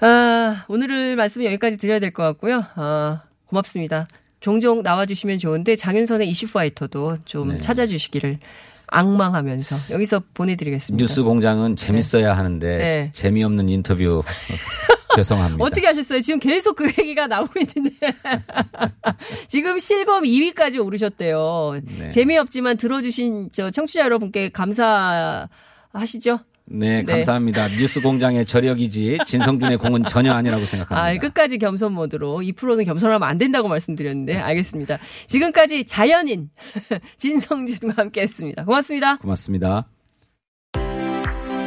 아, 0.00 0.64
오늘 0.68 1.16
말씀 1.16 1.44
여기까지 1.44 1.76
드려야 1.76 1.98
될 1.98 2.12
것 2.12 2.22
같고요. 2.24 2.64
아, 2.74 3.22
고맙습니다. 3.46 4.06
종종 4.40 4.82
나와주시면 4.82 5.38
좋은데 5.38 5.74
장윤선의 5.76 6.28
이슈파이터도 6.28 7.16
좀 7.24 7.48
네. 7.54 7.58
찾아주시기를 7.60 8.38
악망하면서 8.86 9.92
여기서 9.94 10.22
보내드리겠습니다. 10.34 11.02
뉴스 11.02 11.22
공장은 11.22 11.76
재밌어야 11.76 12.36
하는데 12.36 12.78
네. 12.78 13.10
재미없는 13.12 13.68
인터뷰 13.68 14.22
죄송합니다. 15.16 15.64
어떻게 15.64 15.86
하셨어요? 15.86 16.20
지금 16.20 16.38
계속 16.38 16.76
그 16.76 16.86
얘기가 16.86 17.26
나오고 17.26 17.52
있는데. 17.60 17.96
지금 19.48 19.78
실검 19.78 20.24
2위까지 20.24 20.84
오르셨대요. 20.84 21.80
네. 21.98 22.08
재미없지만 22.10 22.76
들어주신 22.76 23.50
저 23.52 23.70
청취자 23.70 24.02
여러분께 24.02 24.50
감사하시죠? 24.50 26.40
네, 26.70 27.02
네. 27.02 27.12
감사합니다. 27.12 27.66
뉴스 27.68 28.00
공장의 28.02 28.44
저력이지 28.44 29.18
진성준의 29.24 29.78
공은 29.78 30.02
전혀 30.02 30.34
아니라고 30.34 30.66
생각합니다. 30.66 31.02
아, 31.02 31.18
끝까지 31.18 31.56
겸손 31.56 31.92
모드로 31.92 32.42
이 32.42 32.52
프로는 32.52 32.84
겸손하면 32.84 33.26
안 33.26 33.38
된다고 33.38 33.68
말씀드렸는데 33.68 34.36
알겠습니다. 34.36 34.98
지금까지 35.26 35.86
자연인 35.86 36.50
진성준과 37.16 38.02
함께 38.02 38.20
했습니다. 38.20 38.64
고맙습니다. 38.64 39.16
고맙습니다. 39.16 39.86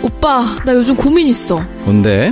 오빠, 0.03 0.43
나 0.65 0.73
요즘 0.73 0.95
고민 0.95 1.27
있어. 1.27 1.59
뭔데? 1.83 2.31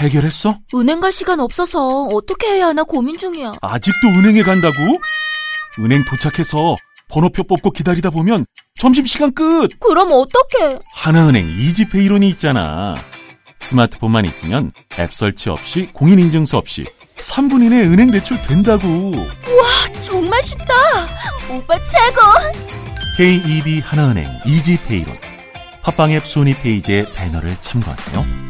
해결했어? 0.00 0.58
은행 0.74 1.00
갈 1.00 1.12
시간 1.12 1.40
없어서 1.40 2.04
어떻게 2.12 2.48
해야 2.48 2.68
하나 2.68 2.82
고민 2.82 3.16
중이야. 3.18 3.52
아직도 3.60 4.08
은행에 4.08 4.42
간다고? 4.42 4.74
은행 5.78 6.04
도착해서 6.04 6.76
번호표 7.08 7.44
뽑고 7.44 7.70
기다리다 7.70 8.10
보면 8.10 8.46
점심시간 8.78 9.34
끝! 9.34 9.68
그럼 9.80 10.10
어떡해? 10.12 10.78
하나은행 10.94 11.48
이지페이론이 11.48 12.28
있잖아. 12.30 12.96
스마트폰만 13.60 14.24
있으면 14.24 14.72
앱 14.98 15.12
설치 15.12 15.50
없이 15.50 15.90
공인인증서 15.92 16.56
없이 16.56 16.84
3분 17.18 17.62
이내 17.62 17.82
은행 17.82 18.10
대출 18.10 18.40
된다고. 18.40 18.88
와, 19.12 20.00
정말 20.00 20.42
쉽다. 20.42 20.74
오빠 21.50 21.74
최고. 21.82 22.20
KEB 23.18 23.80
하나은행 23.80 24.24
이지페이론. 24.46 25.14
팟빵 25.82 26.12
앱 26.12 26.26
순위 26.26 26.54
페이지의 26.54 27.12
배너를 27.12 27.56
참고하세요. 27.60 28.49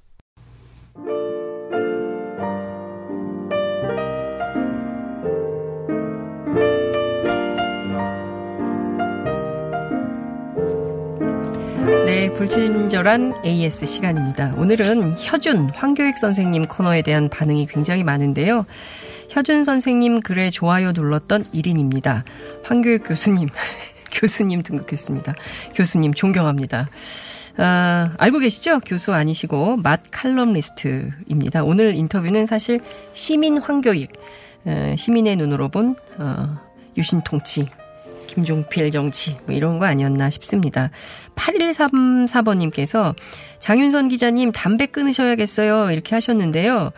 네, 12.05 12.33
불친절한 12.33 13.45
AS 13.45 13.85
시간입니다. 13.85 14.53
오늘은 14.57 15.15
혀준 15.17 15.69
황교익 15.69 16.17
선생님 16.17 16.65
코너에 16.65 17.01
대한 17.01 17.29
반응이 17.29 17.67
굉장히 17.67 18.03
많은데요. 18.03 18.65
혀준 19.29 19.63
선생님 19.63 20.19
글에 20.19 20.49
좋아요 20.49 20.91
눌렀던 20.91 21.45
1인입니다. 21.45 22.23
황교익 22.65 23.03
교수님, 23.07 23.47
교수님 24.11 24.61
등극했습니다. 24.61 25.35
교수님 25.73 26.13
존경합니다. 26.13 26.89
아, 27.57 28.13
알고 28.17 28.39
계시죠? 28.39 28.79
교수 28.81 29.13
아니시고 29.13 29.77
맛 29.77 30.01
칼럼리스트입니다. 30.11 31.63
오늘 31.63 31.95
인터뷰는 31.95 32.45
사실 32.45 32.79
시민 33.13 33.57
황교익, 33.57 34.11
에, 34.65 34.95
시민의 34.95 35.35
눈으로 35.35 35.69
본 35.69 35.95
어, 36.17 36.57
유신 36.97 37.21
통치 37.21 37.67
김종필 38.31 38.91
정치 38.91 39.35
뭐 39.45 39.53
이런 39.53 39.77
거 39.77 39.85
아니었나 39.85 40.29
싶습니다. 40.29 40.89
8134번님께서 41.35 43.13
장윤선 43.59 44.07
기자님 44.07 44.51
담배 44.53 44.85
끊으셔야겠어요 44.85 45.91
이렇게 45.91 46.15
하셨는데요. 46.15 46.91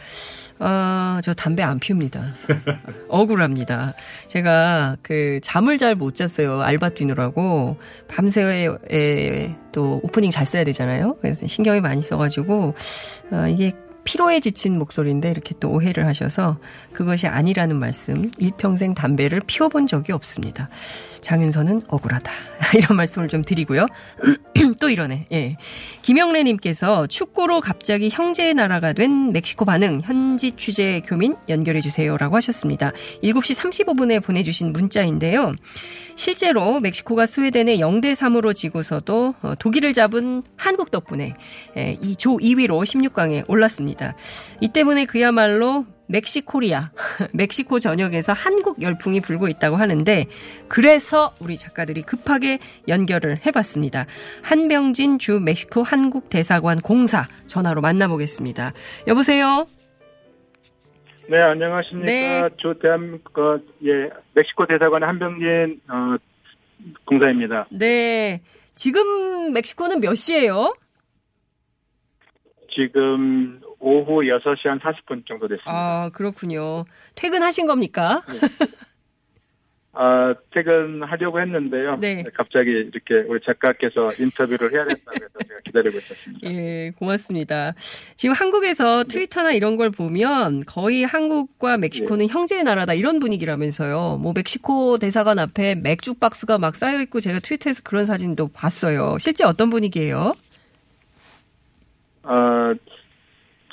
어, 0.60 1.20
저 1.24 1.34
담배 1.34 1.64
안 1.64 1.80
피웁니다. 1.80 2.36
억울합니다. 3.10 3.94
제가 4.28 4.98
그 5.02 5.40
잠을 5.42 5.78
잘 5.80 5.96
못 5.96 6.16
잤어요. 6.16 6.62
알바 6.62 6.90
뛰느라고. 6.90 7.78
밤새 8.08 8.70
또 9.72 10.00
오프닝 10.04 10.30
잘 10.30 10.46
써야 10.46 10.64
되잖아요. 10.64 11.18
그래서 11.20 11.48
신경이 11.48 11.82
많이 11.82 12.02
써가지고, 12.02 12.76
어, 13.32 13.48
이게 13.50 13.74
피로에 14.04 14.40
지친 14.40 14.78
목소리인데 14.80 15.30
이렇게 15.30 15.54
또 15.60 15.70
오해를 15.72 16.08
하셔서 16.08 16.58
그것이 16.94 17.28
아니라는 17.28 17.78
말씀, 17.78 18.32
일평생 18.38 18.94
담배를 18.94 19.42
피워본 19.46 19.88
적이 19.88 20.14
없습니다. 20.14 20.70
장윤선은 21.22 21.82
억울하다. 21.88 22.32
이런 22.76 22.98
말씀을 22.98 23.28
좀 23.28 23.44
드리고요. 23.44 23.86
또 24.82 24.90
이러네. 24.90 25.28
예. 25.32 25.58
김영래님께서 26.02 27.08
축구로 27.08 27.62
갑자기 27.62 28.10
형제의 28.10 28.54
나라가 28.54 28.94
된 28.94 29.32
멕시코 29.32 29.66
반응, 29.66 30.02
현지 30.04 30.52
취재 30.52 31.02
교민 31.06 31.36
연결해 31.50 31.82
주세요라고 31.82 32.36
하셨습니다. 32.38 32.92
7시 33.24 33.56
35분에 33.86 34.22
보내주신 34.24 34.74
문자인데요. 34.74 35.56
실제로 36.16 36.80
멕시코가 36.80 37.26
스웨덴에 37.26 37.78
0대 37.78 38.14
3으로 38.14 38.54
지고서도 38.56 39.36
어, 39.42 39.54
독일을 39.58 39.94
잡은 39.94 40.44
한국 40.58 40.92
덕분에 40.92 41.36
이 42.02 42.16
조 42.24 42.38
2위로 42.38 42.84
16강에 42.84 43.44
올랐습니다. 43.50 43.93
이 44.62 44.70
때문에 44.70 45.06
그야말로 45.06 45.86
멕시코리아, 46.08 46.92
멕시코 47.34 47.80
전역에서 47.80 48.34
한국 48.34 48.82
열풍이 48.82 49.22
불고 49.22 49.48
있다고 49.48 49.78
하는데 49.78 50.26
그래서 50.68 51.34
우리 51.42 51.58
작가들이 51.58 52.04
급하게 52.04 52.60
연결을 52.88 53.46
해봤습니다. 53.46 54.06
한병진 54.44 55.20
주 55.20 55.40
멕시코 55.40 55.84
한국 55.84 56.30
대사관 56.30 56.80
공사 56.82 57.26
전화로 57.48 57.82
만나보겠습니다. 57.82 58.74
여보세요. 59.08 59.68
네, 61.30 61.42
안녕하십니까. 61.42 62.06
네. 62.06 62.50
저 62.62 62.74
대한민국, 62.82 63.38
어, 63.40 63.60
예, 63.86 64.10
멕시코 64.34 64.68
대사관 64.68 65.04
한병진, 65.04 65.82
어, 65.88 66.18
공사입니다. 67.06 67.68
네. 67.72 68.42
지금 68.76 69.54
멕시코는 69.54 70.02
몇 70.02 70.16
시예요? 70.16 70.74
지금 72.76 73.62
오후 73.84 74.22
6시 74.22 74.68
한 74.70 74.80
40분 74.80 75.28
정도 75.28 75.48
됐습니다. 75.48 75.72
아, 75.72 76.10
그렇군요. 76.14 76.86
퇴근하신 77.16 77.68
겁니까? 77.68 78.24
아, 79.92 80.34
퇴근하려고 80.52 81.40
했는데요. 81.42 81.98
네. 82.00 82.24
갑자기 82.34 82.70
이렇게 82.72 83.28
우리 83.28 83.40
작가께서 83.46 84.10
인터뷰를 84.18 84.74
해야 84.74 84.86
된다고 84.86 85.14
해서 85.16 85.34
제가 85.48 85.60
기다리고 85.66 85.98
있었습니다. 85.98 86.50
예, 86.50 86.92
고맙습니다. 86.98 87.74
지금 88.16 88.34
한국에서 88.34 89.04
트위터나 89.04 89.52
이런 89.52 89.76
걸 89.76 89.92
보면 89.92 90.64
거의 90.66 91.04
한국과 91.04 91.78
멕시코는 91.78 92.30
형제의 92.30 92.64
나라다 92.64 92.94
이런 92.94 93.20
분위기라면서요. 93.20 94.18
뭐 94.22 94.32
멕시코 94.34 94.98
대사관 94.98 95.40
앞에 95.40 95.76
맥주 95.76 96.14
박스가 96.14 96.58
막 96.58 96.78
쌓여 96.78 97.02
있고 97.02 97.20
제가 97.20 97.40
트위터에서 97.40 97.84
그런 97.84 98.06
사진도 98.06 98.48
봤어요. 98.48 99.18
실제 99.20 99.44
어떤 99.44 99.70
분위기예요? 99.70 100.34
아, 102.24 102.74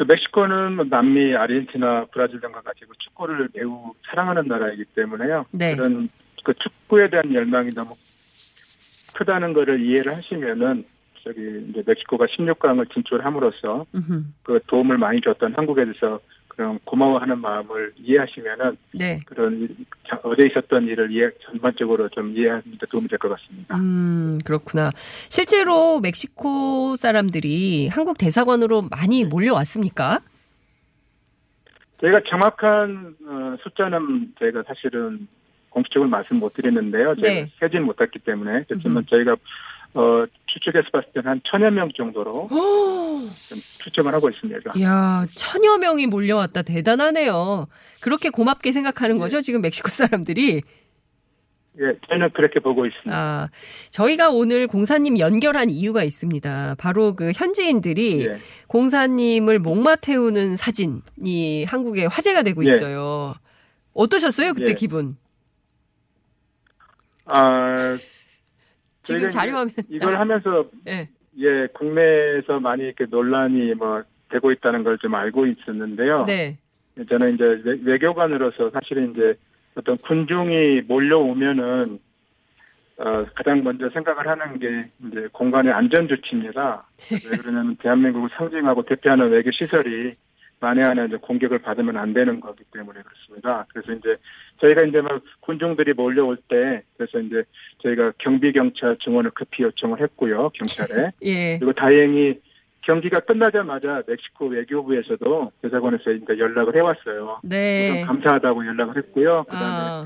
또 0.00 0.06
멕시코는 0.06 0.76
뭐 0.76 0.86
남미, 0.88 1.36
아르헨티나, 1.36 2.06
브라질 2.10 2.40
등과 2.40 2.62
같이 2.62 2.86
그 2.88 2.94
축구를 3.00 3.50
매우 3.52 3.92
사랑하는 4.08 4.48
나라이기 4.48 4.86
때문에요. 4.94 5.44
네. 5.52 5.76
그런 5.76 6.08
그 6.42 6.54
축구에 6.54 7.10
대한 7.10 7.34
열망이 7.34 7.68
너무 7.74 7.94
크다는 9.12 9.52
거를 9.52 9.78
이해를 9.78 10.16
하시면은 10.16 10.86
저기 11.22 11.66
이제 11.68 11.82
멕시코가 11.84 12.24
16강을 12.24 12.90
진출함으로써 12.94 13.84
그 14.42 14.60
도움을 14.68 14.96
많이 14.96 15.20
줬던 15.20 15.52
한국에 15.54 15.84
대해서 15.84 16.18
그런 16.50 16.78
고마워하는 16.84 17.38
마음을 17.40 17.92
이해하시면은 17.96 18.76
네. 18.92 19.20
그런 19.26 19.68
어제 20.24 20.46
있었던 20.46 20.86
일을 20.86 21.10
이해 21.12 21.30
전반적으로 21.44 22.08
좀 22.10 22.36
이해하는 22.36 22.62
데 22.78 22.86
도움이 22.90 23.08
될 23.08 23.18
것 23.18 23.28
같습니다. 23.30 23.76
음, 23.76 24.38
그렇구나. 24.44 24.90
실제로 25.28 26.00
멕시코 26.00 26.96
사람들이 26.96 27.88
한국 27.88 28.18
대사관으로 28.18 28.82
많이 28.90 29.24
몰려왔습니까? 29.24 30.18
저희가 32.00 32.20
정확한 32.28 33.14
어, 33.26 33.56
숫자는 33.62 34.32
저희가 34.38 34.62
사실은 34.66 35.28
공식적으로 35.70 36.08
말씀 36.10 36.38
못 36.38 36.52
드리는데요. 36.54 37.14
저희가 37.16 37.28
네. 37.46 37.50
세진 37.60 37.84
못했기 37.84 38.18
때문에 38.20 38.64
그렇지만 38.68 39.04
저희가 39.08 39.36
어, 39.94 40.22
추측해서 40.46 40.88
봤을 40.92 41.08
때는 41.12 41.30
한 41.30 41.40
천여 41.50 41.70
명 41.70 41.90
정도로 41.96 42.48
좀 42.48 43.58
추측을 43.84 44.12
하고 44.14 44.30
있습니다. 44.30 44.72
이야, 44.76 45.26
천여 45.34 45.78
명이 45.78 46.06
몰려왔다. 46.06 46.62
대단하네요. 46.62 47.66
그렇게 48.00 48.30
고맙게 48.30 48.72
생각하는 48.72 49.18
거죠, 49.18 49.40
지금 49.40 49.62
멕시코 49.62 49.88
사람들이? 49.88 50.62
예, 51.78 51.84
저희는 52.08 52.30
그렇게 52.34 52.60
보고 52.60 52.84
있습니다. 52.84 53.16
아, 53.16 53.48
저희가 53.90 54.30
오늘 54.30 54.66
공사님 54.66 55.18
연결한 55.18 55.70
이유가 55.70 56.02
있습니다. 56.02 56.76
바로 56.78 57.14
그 57.14 57.30
현지인들이 57.34 58.26
예. 58.26 58.36
공사님을 58.66 59.60
목마 59.60 59.96
태우는 59.96 60.56
사진이 60.56 61.64
한국에 61.64 62.06
화제가 62.06 62.42
되고 62.42 62.64
예. 62.68 62.74
있어요. 62.74 63.34
어떠셨어요, 63.94 64.54
그때 64.54 64.72
예. 64.72 64.74
기분? 64.74 65.16
아, 67.26 67.96
지금 69.18 69.28
자료화면 69.30 69.70
이걸 69.88 70.16
하면서 70.16 70.64
예. 70.88 71.08
예, 71.38 71.66
국내에서 71.74 72.60
많이 72.60 72.84
이렇게 72.84 73.06
논란이 73.08 73.74
뭐 73.74 74.02
되고 74.30 74.50
있다는 74.52 74.84
걸 74.84 74.96
좀 74.98 75.14
알고 75.14 75.46
있었는데요. 75.46 76.24
네. 76.26 76.56
저는 77.08 77.34
이제 77.34 77.44
외- 77.64 77.78
외교관으로서 77.84 78.70
사실은 78.70 79.10
이제 79.12 79.34
어떤 79.74 79.96
군중이 79.96 80.82
몰려오면은 80.88 81.98
어, 82.98 83.24
가장 83.34 83.64
먼저 83.64 83.88
생각을 83.90 84.28
하는 84.28 84.58
게 84.58 84.90
이제 85.08 85.26
공간의 85.32 85.72
안전 85.72 86.06
조치입니다. 86.08 86.82
왜 87.30 87.36
그러냐면 87.38 87.76
대한민국을 87.76 88.28
상징하고 88.36 88.82
대표하는 88.84 89.30
외교 89.30 89.50
시설이 89.52 90.14
만에 90.60 90.82
하나 90.82 91.06
이제 91.06 91.16
공격을 91.16 91.58
받으면 91.60 91.96
안 91.96 92.12
되는 92.12 92.38
거기 92.40 92.62
때문에 92.72 93.00
그렇습니다. 93.02 93.66
그래서 93.72 93.92
이제 93.92 94.16
저희가 94.60 94.82
이제 94.82 95.00
막 95.00 95.22
군중들이 95.40 95.94
몰려올 95.94 96.36
때 96.48 96.82
그래서 96.96 97.18
이제 97.18 97.42
저희가 97.82 98.12
경비 98.18 98.52
경찰 98.52 98.96
증원을 98.98 99.30
급히 99.30 99.62
요청을 99.62 100.00
했고요 100.00 100.50
경찰에 100.50 101.12
예. 101.22 101.58
그리고 101.58 101.72
다행히 101.72 102.38
경기가 102.82 103.20
끝나자마자 103.20 104.02
멕시코 104.06 104.46
외교부에서도 104.46 105.52
대사관에서 105.62 106.12
이제 106.12 106.38
연락을 106.38 106.74
해왔어요. 106.76 107.40
네. 107.42 108.02
감사하다고 108.06 108.66
연락을 108.66 108.96
했고요. 108.96 109.44
그다음에 109.44 109.66
아, 109.66 110.04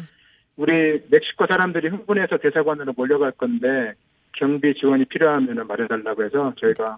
우리 0.57 1.01
멕시코 1.09 1.47
사람들이 1.47 1.89
흥분해서 1.89 2.39
대사관으로 2.39 2.93
몰려갈 2.97 3.33
건데 3.33 3.93
경비 4.33 4.75
지원이 4.75 5.05
필요하면 5.07 5.67
말해달라고 5.67 6.25
해서 6.25 6.53
저희가 6.61 6.97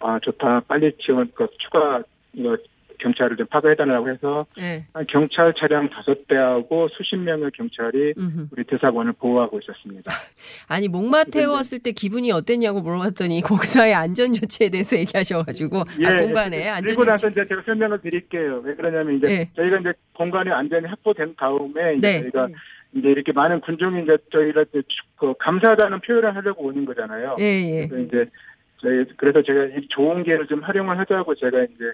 아 0.00 0.18
좋다 0.22 0.60
빨리 0.60 0.92
지원 0.98 1.30
그 1.34 1.46
추가 1.58 2.02
이거 2.32 2.56
경찰을 3.00 3.36
좀 3.36 3.46
파견해달라고 3.46 4.08
해서 4.10 4.46
네. 4.56 4.86
한 4.92 5.06
경찰 5.06 5.52
차량 5.58 5.88
다섯 5.90 6.26
대하고 6.28 6.88
수십 6.88 7.16
명의 7.16 7.50
경찰이 7.52 8.14
음흠. 8.16 8.48
우리 8.52 8.64
대사관을 8.64 9.12
보호하고 9.14 9.58
있었습니다. 9.60 10.10
아니 10.68 10.88
목마 10.88 11.24
태웠을 11.24 11.80
때 11.80 11.92
기분이 11.92 12.30
어땠냐고 12.32 12.80
물어봤더니 12.80 13.42
공사의 13.46 13.94
안전 13.94 14.32
조치에 14.32 14.68
대해서 14.70 14.96
얘기하셔가지고 14.96 15.80
아, 15.80 16.18
공간에 16.18 16.68
안전 16.68 16.84
그리고 16.84 17.04
나서. 17.04 17.28
이제 17.28 17.46
제가 17.48 17.62
설명을 17.64 18.00
드릴게요. 18.00 18.62
왜 18.64 18.74
그러냐면 18.74 19.16
이제 19.16 19.26
네. 19.26 19.50
저희가 19.56 19.78
이제 19.78 19.92
공간이 20.14 20.50
안전이 20.50 20.86
확보된 20.86 21.34
다음에 21.36 21.94
이제 21.96 22.12
네. 22.12 22.20
저희가 22.22 22.48
이제 22.94 23.08
이렇게 23.08 23.32
많은 23.32 23.60
군중이 23.60 24.02
이제 24.02 24.16
이제 24.32 24.82
그 25.16 25.34
감사하다는 25.38 26.00
표현을 26.00 26.34
하려고 26.34 26.64
오는 26.64 26.84
거잖아요. 26.84 27.36
예, 27.38 27.44
예. 27.44 27.86
그래서 27.86 28.04
이제 28.06 28.30
저희 28.78 29.04
그래서 29.16 29.42
제가 29.42 29.66
이 29.66 29.86
좋은 29.88 30.24
기회를 30.24 30.46
좀 30.46 30.60
활용을 30.62 30.98
하자고 30.98 31.34
제가 31.34 31.64
이제 31.64 31.92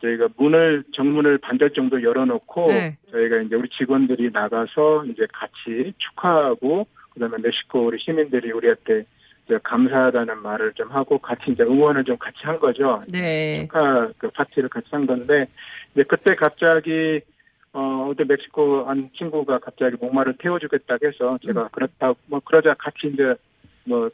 저희가 0.00 0.28
문을 0.36 0.84
정문을 0.94 1.38
반절 1.38 1.72
정도 1.72 2.02
열어놓고 2.02 2.68
네. 2.68 2.96
저희가 3.10 3.38
이제 3.42 3.56
우리 3.56 3.68
직원들이 3.70 4.30
나가서 4.32 5.04
이제 5.06 5.26
같이 5.32 5.92
축하하고 5.98 6.86
그다음에 7.10 7.38
멕시코 7.42 7.86
우리 7.86 7.98
시민들이 7.98 8.52
우리한테 8.52 9.04
이제 9.46 9.58
감사하다는 9.62 10.42
말을 10.42 10.74
좀 10.74 10.90
하고 10.90 11.18
같이 11.18 11.50
이제 11.50 11.62
응원을 11.62 12.04
좀 12.04 12.16
같이 12.18 12.38
한 12.42 12.58
거죠. 12.60 13.02
네. 13.10 13.62
축하 13.62 14.08
그 14.18 14.30
파티를 14.30 14.68
같이 14.68 14.88
한 14.90 15.06
건데 15.06 15.46
이제 15.94 16.04
그때 16.04 16.34
갑자기 16.34 17.20
어 17.72 18.08
어제 18.10 18.24
멕시코 18.24 18.84
한 18.84 19.10
친구가 19.16 19.58
갑자기 19.58 19.96
목마를 20.00 20.34
태워주겠다고 20.38 21.06
해서 21.06 21.38
제가 21.44 21.68
그렇다 21.68 22.14
뭐 22.26 22.40
그러자 22.40 22.74
같이 22.74 23.08
이제 23.12 23.34
뭐 23.84 24.10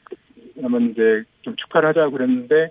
그러면 0.55 0.91
이제 0.91 1.25
좀 1.43 1.55
축하를 1.57 1.91
하자고 1.91 2.13
그랬는데 2.13 2.71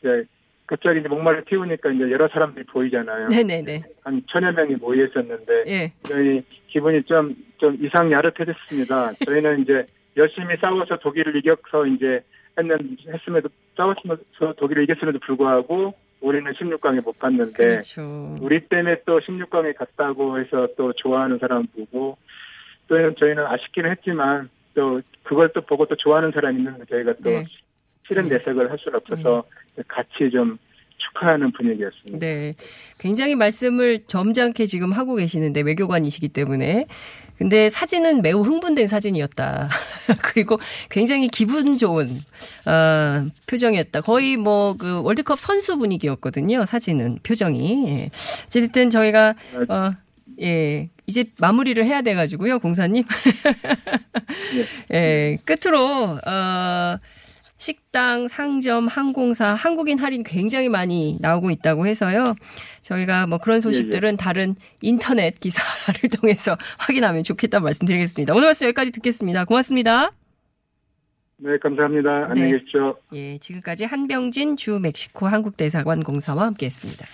이제 0.00 0.24
갑자기 0.70 1.00
이제 1.00 1.08
목마를 1.08 1.44
태우니까 1.46 1.90
이제 1.90 2.10
여러 2.10 2.28
사람들이 2.28 2.64
보이잖아요. 2.66 3.28
네네네. 3.28 3.82
한 4.04 4.22
천여 4.30 4.52
명이 4.52 4.76
모여 4.76 5.04
있었는데 5.04 5.64
예. 5.66 5.92
저희 6.04 6.42
기분이 6.68 7.02
좀 7.02 7.34
좀 7.60 7.76
이상 7.80 8.10
야릇해졌습니다. 8.10 9.12
저희는 9.24 9.60
이제 9.60 9.86
열심히 10.16 10.56
싸워서 10.56 10.98
독일을 10.98 11.36
이겨서 11.36 11.86
이제 11.86 12.22
했는 12.58 12.96
했음에도 13.06 13.48
싸웠으면서 13.76 14.54
독일을 14.56 14.82
이겼음에도 14.84 15.18
불구하고 15.20 15.94
우리는 16.20 16.50
16강에 16.52 17.04
못 17.04 17.18
갔는데 17.18 17.52
그렇죠. 17.52 18.36
우리 18.40 18.60
때문에 18.60 19.02
또 19.06 19.20
16강에 19.20 19.76
갔다고 19.76 20.40
해서 20.40 20.68
또 20.76 20.92
좋아하는 20.94 21.38
사람 21.38 21.66
보고 21.68 22.16
또 22.88 23.14
저희는 23.14 23.46
아쉽기는 23.46 23.90
했지만 23.90 24.48
또 24.74 25.00
그걸 25.22 25.50
또 25.52 25.60
보고 25.60 25.86
또 25.86 25.94
좋아하는 25.96 26.32
사람이 26.32 26.58
있는데 26.58 26.84
저희가 26.86 27.12
또 27.22 27.30
네. 27.30 27.44
싫은 28.10 28.28
내색을 28.28 28.70
할 28.70 28.78
수는 28.78 28.98
없어서 28.98 29.44
같이 29.88 30.30
좀 30.32 30.58
축하하는 30.98 31.52
분위기였습니다. 31.52 32.18
네. 32.18 32.54
굉장히 32.98 33.34
말씀을 33.36 34.00
점잖게 34.06 34.66
지금 34.66 34.92
하고 34.92 35.14
계시는데 35.14 35.62
외교관이시기 35.62 36.28
때문에. 36.28 36.86
근데 37.38 37.70
사진은 37.70 38.20
매우 38.20 38.42
흥분된 38.42 38.86
사진이었다. 38.86 39.68
그리고 40.24 40.58
굉장히 40.90 41.28
기분 41.28 41.78
좋은 41.78 42.20
어, 42.66 43.26
표정이었다. 43.46 44.02
거의 44.02 44.36
뭐 44.36 44.74
그 44.74 45.02
월드컵 45.02 45.38
선수 45.38 45.78
분위기였거든요. 45.78 46.66
사진은 46.66 47.20
표정이. 47.22 47.88
예. 47.88 48.10
어쨌든 48.44 48.90
저희가 48.90 49.34
어, 49.68 49.92
예. 50.42 50.90
이제 51.06 51.24
마무리를 51.38 51.82
해야 51.84 52.02
돼 52.02 52.14
가지고요, 52.14 52.58
공사님. 52.58 53.04
예. 54.92 55.38
끝으로 55.44 56.18
어 56.26 56.98
식당, 57.60 58.26
상점, 58.26 58.88
항공사, 58.88 59.48
한국인 59.48 59.98
할인 59.98 60.22
굉장히 60.22 60.70
많이 60.70 61.18
나오고 61.20 61.50
있다고 61.50 61.86
해서요. 61.86 62.34
저희가 62.80 63.26
뭐 63.26 63.36
그런 63.36 63.60
소식들은 63.60 64.16
다른 64.16 64.54
인터넷 64.80 65.38
기사를 65.38 66.08
통해서 66.20 66.56
확인하면 66.78 67.22
좋겠다 67.22 67.60
말씀드리겠습니다. 67.60 68.32
오늘 68.32 68.46
말씀 68.46 68.64
여기까지 68.64 68.92
듣겠습니다. 68.92 69.44
고맙습니다. 69.44 70.10
네, 71.36 71.58
감사합니다. 71.62 72.28
안녕히 72.30 72.52
네. 72.52 72.58
계십시오. 72.58 72.96
예, 73.12 73.36
지금까지 73.36 73.84
한병진 73.84 74.56
주 74.56 74.78
멕시코 74.78 75.26
한국대사관 75.26 76.02
공사와 76.02 76.46
함께했습니다. 76.46 77.04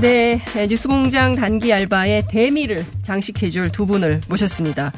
네, 0.00 0.40
뉴스공장 0.68 1.34
단기 1.34 1.72
알바의 1.72 2.24
대미를 2.28 2.84
장식해줄 3.02 3.70
두 3.72 3.86
분을 3.86 4.20
모셨습니다. 4.28 4.92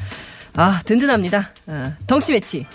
아, 0.53 0.81
든든합니다. 0.85 1.51
아, 1.67 1.95
덩치 2.05 2.33
매치. 2.33 2.65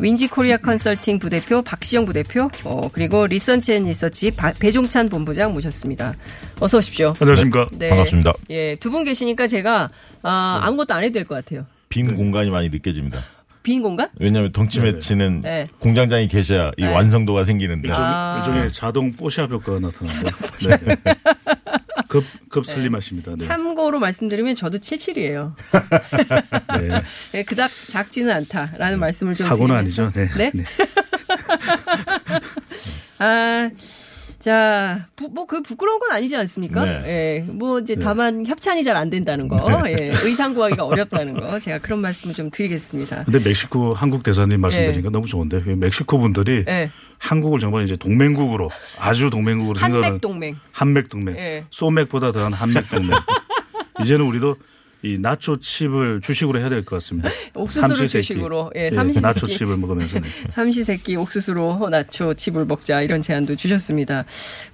윈지 0.00 0.26
코리아 0.26 0.56
컨설팅 0.56 1.18
부대표 1.20 1.62
박시영 1.62 2.04
부대표, 2.04 2.50
어, 2.64 2.80
그리고 2.92 3.26
리서치 3.28 3.74
앤 3.74 3.84
리서치 3.84 4.32
바- 4.32 4.52
배종찬 4.58 5.08
본부장 5.08 5.52
모셨습니다. 5.52 6.14
어서 6.60 6.78
오십시오. 6.78 7.14
안녕하십니까. 7.20 7.68
네. 7.72 7.88
반갑습니다. 7.90 8.32
예, 8.50 8.74
두 8.76 8.90
분 8.90 9.04
계시니까 9.04 9.46
제가 9.46 9.90
아, 10.22 10.60
아무것도 10.64 10.94
안 10.94 11.04
해도 11.04 11.12
될 11.14 11.24
것 11.24 11.36
같아요. 11.36 11.64
빈 11.88 12.16
공간이 12.16 12.50
많이 12.50 12.68
느껴집니다. 12.70 13.20
빈 13.62 13.82
공간? 13.82 14.08
왜냐하면 14.18 14.50
덩치 14.52 14.80
매치는 14.80 15.42
네. 15.42 15.68
공장장이 15.78 16.26
계셔야 16.28 16.72
이 16.76 16.82
네. 16.82 16.92
완성도가 16.92 17.44
생기는데. 17.44 17.88
일종- 17.88 18.04
아. 18.04 18.38
일종의 18.40 18.72
자동 18.72 19.12
뽀샵 19.12 19.50
효과가 19.52 19.78
나타나는데. 19.78 20.96
네. 21.04 21.14
급, 22.14 22.24
급 22.48 22.64
슬림하십니다. 22.64 23.32
네. 23.36 23.44
참고로 23.44 23.98
말씀드리면 23.98 24.54
저도 24.54 24.78
77이에요. 24.78 25.54
네. 27.32 27.42
그닥 27.42 27.72
작지는 27.88 28.32
않다라는 28.32 29.00
말씀을 29.00 29.34
좀 29.34 29.48
사고는 29.48 29.74
드리면서. 29.84 30.04
아니죠. 30.04 30.20
네. 30.36 30.50
네. 30.54 30.64
아, 33.18 33.68
자, 34.44 35.06
뭐 35.32 35.46
그 35.46 35.62
부끄러운 35.62 35.98
건 36.00 36.10
아니지 36.10 36.36
않습니까? 36.36 36.84
네. 36.84 37.02
예, 37.46 37.50
뭐 37.50 37.78
이제 37.78 37.94
다만 37.96 38.44
협찬이 38.46 38.84
잘 38.84 38.94
안 38.94 39.08
된다는 39.08 39.48
거, 39.48 39.56
예, 39.88 40.12
의상 40.22 40.52
구하기가 40.52 40.84
어렵다는 40.84 41.32
거, 41.40 41.58
제가 41.58 41.78
그런 41.78 42.00
말씀을 42.02 42.34
좀 42.34 42.50
드리겠습니다. 42.50 43.24
근데 43.24 43.38
멕시코 43.42 43.94
한국 43.94 44.22
대사님 44.22 44.60
말씀드리니까 44.60 45.08
너무 45.08 45.26
좋은데 45.26 45.62
왜 45.64 45.74
멕시코 45.76 46.18
분들이 46.18 46.64
예. 46.68 46.90
한국을 47.18 47.58
정말 47.58 47.84
이제 47.84 47.96
동맹국으로 47.96 48.68
아주 48.98 49.30
동맹국으로 49.30 49.78
생각하는 49.78 50.04
한맥 50.04 50.20
동맹. 50.20 50.56
한맥 50.72 51.08
동맹, 51.08 51.36
예. 51.38 51.64
소맥보다 51.70 52.32
더한 52.32 52.52
한맥 52.52 52.90
동맹. 52.90 53.12
이제는 54.02 54.26
우리도 54.26 54.56
이 55.04 55.18
나초 55.18 55.60
칩을 55.60 56.20
주식으로 56.22 56.58
해야 56.58 56.68
될 56.70 56.84
것 56.84 56.96
같습니다. 56.96 57.28
옥수수를 57.54 57.96
삼시세끼. 57.96 58.22
주식으로, 58.22 58.72
예, 58.74 58.86
예, 58.86 58.90
삼시세끼. 58.90 59.22
나초 59.26 59.46
칩을 59.46 59.76
먹으면서 59.76 60.18
네. 60.20 60.28
삼시세끼 60.50 61.16
옥수수로 61.16 61.88
나초 61.90 62.34
칩을 62.34 62.64
먹자 62.64 63.02
이런 63.02 63.20
제안도 63.22 63.56
주셨습니다. 63.56 64.24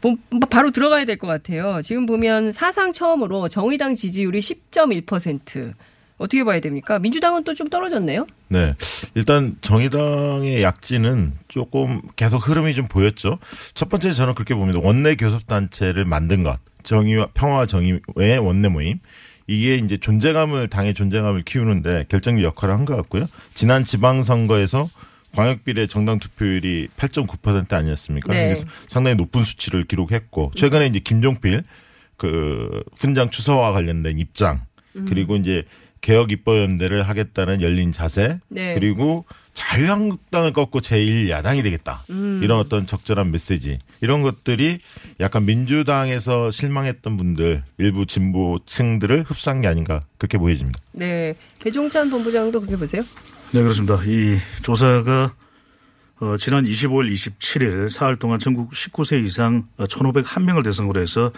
뭐, 0.01 0.17
뭐 0.31 0.41
바로 0.49 0.71
들어가야 0.71 1.05
될 1.05 1.17
것 1.19 1.27
같아요. 1.27 1.83
지금 1.83 2.07
보면 2.07 2.53
사상 2.53 2.93
처음으로 2.93 3.49
정의당 3.49 3.95
지지율이 3.95 4.39
10.1% 4.41 5.75
어떻게 6.19 6.45
봐야 6.45 6.61
됩니까? 6.61 6.99
민주당은 6.99 7.45
또 7.45 7.55
좀 7.55 7.69
떨어졌네요. 7.69 8.27
네. 8.49 8.75
일단 9.15 9.57
정의당의 9.63 10.63
약진은 10.63 11.33
조금 11.49 12.01
계속 12.17 12.47
흐름이 12.49 12.75
좀 12.75 12.87
보였죠. 12.89 13.39
첫 13.75 13.89
번째 13.89 14.13
저는 14.13 14.35
그렇게 14.35 14.55
봅니다. 14.55 14.79
원내 14.83 15.17
교섭단체를 15.17 16.05
만든 16.05 16.43
것. 16.43 16.59
정의와 16.83 17.29
평화와 17.35 17.67
정의의 17.67 18.01
원내 18.41 18.69
모임. 18.69 19.01
이게 19.51 19.75
이제 19.75 19.97
존재감을, 19.97 20.69
당의 20.69 20.95
존재감을 20.95 21.43
키우는데 21.43 22.07
결정적 22.09 22.45
역할을 22.45 22.73
한 22.75 22.85
것 22.85 22.97
같고요. 22.97 23.27
지난 23.53 23.83
지방선거에서 23.85 24.89
광역비례 25.35 25.87
정당 25.89 26.19
투표율이 26.21 26.89
8.9% 26.97 27.73
아니었습니까? 27.73 28.33
네. 28.33 28.57
상당히 28.89 29.17
높은 29.17 29.43
수치를 29.45 29.85
기록했고 29.85 30.53
최근에 30.55 30.87
이제 30.87 31.01
김종필 31.01 31.63
그 32.17 32.83
훈장 32.97 33.31
추서와 33.31 33.73
관련된 33.73 34.19
입장 34.19 34.63
음. 34.97 35.07
그리고 35.09 35.37
이제 35.37 35.65
개혁 36.01 36.33
입법 36.33 36.59
연대를 36.59 37.03
하겠다는 37.03 37.63
열린 37.63 37.93
자세 37.93 38.39
네. 38.49 38.75
그리고 38.75 39.25
자유한국당을 39.53 40.53
꺾고 40.53 40.81
제1야당이 40.81 41.63
되겠다 41.63 42.05
음. 42.11 42.41
이런 42.43 42.59
어떤 42.59 42.87
적절한 42.87 43.31
메시지 43.31 43.79
이런 44.01 44.23
것들이 44.23 44.79
약간 45.21 45.45
민주당에서 45.45 46.51
실망했던 46.51 47.17
분들 47.17 47.63
일부 47.79 48.07
진보층들을 48.07 49.25
흡수한 49.27 49.61
게 49.61 49.69
아닌가 49.69 50.03
그렇게 50.19 50.39
보여집니다. 50.39 50.81
네. 50.93 51.35
배종찬 51.61 52.11
본부장도 52.11 52.61
그렇게 52.61 52.77
보세요? 52.77 53.03
네, 53.53 53.63
그렇습니다. 53.63 53.99
이 54.07 54.39
조사가 54.63 55.35
어, 56.21 56.37
지난 56.37 56.65
25일, 56.65 57.11
27일 57.13 57.89
사흘 57.89 58.15
동안 58.17 58.39
전국 58.39 58.73
19세 58.73 59.25
이상 59.25 59.65
1,501명을 59.79 60.63
대상으로 60.63 61.01
해서 61.01 61.33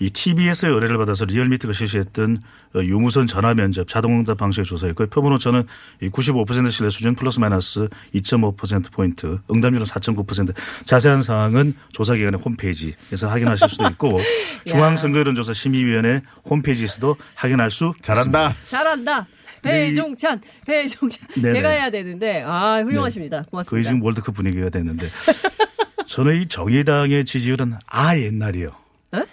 이 0.00 0.10
TBS의 0.10 0.72
의뢰를 0.72 0.98
받아서 0.98 1.24
리얼미터가 1.24 1.72
실시했던 1.72 2.42
어, 2.74 2.80
유무선 2.80 3.28
전화 3.28 3.54
면접 3.54 3.86
자동응답 3.86 4.36
방식의 4.38 4.64
조사였고요. 4.64 5.06
표본 5.06 5.32
오차는 5.34 5.62
이95% 6.02 6.68
신뢰 6.72 6.90
수준 6.90 7.14
플러스 7.14 7.38
마이너스 7.38 7.88
2.5% 8.12 8.90
포인트, 8.90 9.38
응답률은 9.52 9.86
4.9%. 9.86 10.52
자세한 10.84 11.22
사항은 11.22 11.74
조사 11.92 12.16
기관의 12.16 12.40
홈페이지에서 12.40 13.28
확인하실 13.28 13.68
수도 13.68 13.86
있고 13.90 14.20
중앙선거여론조사 14.66 15.52
심의위원회 15.52 16.22
홈페이지에서도 16.44 17.16
확인할 17.36 17.70
수 17.70 17.94
잘한다. 18.02 18.48
있습니다. 18.48 18.68
잘한다. 18.68 19.26
네, 19.64 19.86
이- 19.86 19.88
배종찬, 19.90 20.40
배종찬. 20.66 21.28
네네. 21.36 21.52
제가 21.54 21.68
해야 21.70 21.90
되는데, 21.90 22.42
아, 22.46 22.80
훌륭하십니다. 22.82 23.38
거의 23.38 23.46
고맙습니다. 23.50 23.88
지금 23.90 24.02
월드컵 24.02 24.34
분위기가 24.34 24.68
됐는데 24.70 25.08
저는 26.06 26.42
이 26.42 26.46
정의당의 26.48 27.24
지지율은 27.24 27.74
아 27.86 28.16
옛날이에요. 28.18 28.70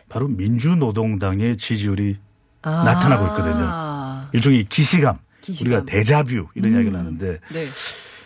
바로 0.10 0.28
민주노동당의 0.28 1.58
지지율이 1.58 2.18
아. 2.62 2.84
나타나고 2.84 3.26
있거든요. 3.28 4.30
일종의 4.34 4.66
기시감, 4.70 5.18
기시감. 5.42 5.68
우리가 5.72 5.86
대자뷰 5.86 6.48
이런 6.56 6.72
음. 6.72 6.76
이야기를 6.76 6.98
하는데 6.98 7.40
네. 7.52 7.68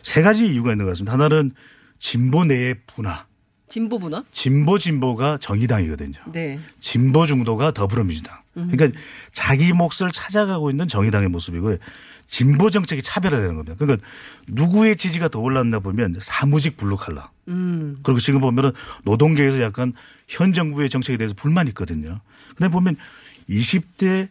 세 0.03 0.21
가지 0.21 0.45
이유가 0.47 0.71
있는 0.71 0.85
것 0.85 0.91
같습니다. 0.91 1.13
하나는 1.13 1.51
진보 1.97 2.43
내의 2.45 2.75
분화, 2.85 3.25
진보 3.69 3.97
분화? 3.97 4.23
진보 4.31 4.77
진보가 4.77 5.37
정의당이거든요. 5.39 6.17
네. 6.33 6.59
진보 6.79 7.25
중도가 7.25 7.71
더불어민주당. 7.71 8.37
음. 8.57 8.69
그러니까 8.71 8.99
자기 9.31 9.71
몫을 9.73 10.11
찾아가고 10.11 10.69
있는 10.69 10.87
정의당의 10.87 11.29
모습이고요. 11.29 11.77
진보 12.27 12.69
정책이 12.69 13.01
차별화되는 13.01 13.55
겁니다. 13.55 13.75
그러니까 13.77 14.05
누구의 14.47 14.95
지지가 14.95 15.27
더 15.27 15.39
올랐나 15.39 15.79
보면 15.79 16.17
사무직 16.21 16.77
블루 16.77 16.97
칼라. 16.97 17.29
음. 17.47 17.99
그리고 18.03 18.19
지금 18.19 18.39
보면은 18.41 18.71
노동계에서 19.03 19.61
약간 19.61 19.93
현 20.27 20.53
정부의 20.53 20.89
정책에 20.89 21.17
대해서 21.17 21.35
불만이 21.35 21.69
있거든요. 21.69 22.19
근데 22.55 22.69
보면 22.69 22.95
20대 23.49 24.29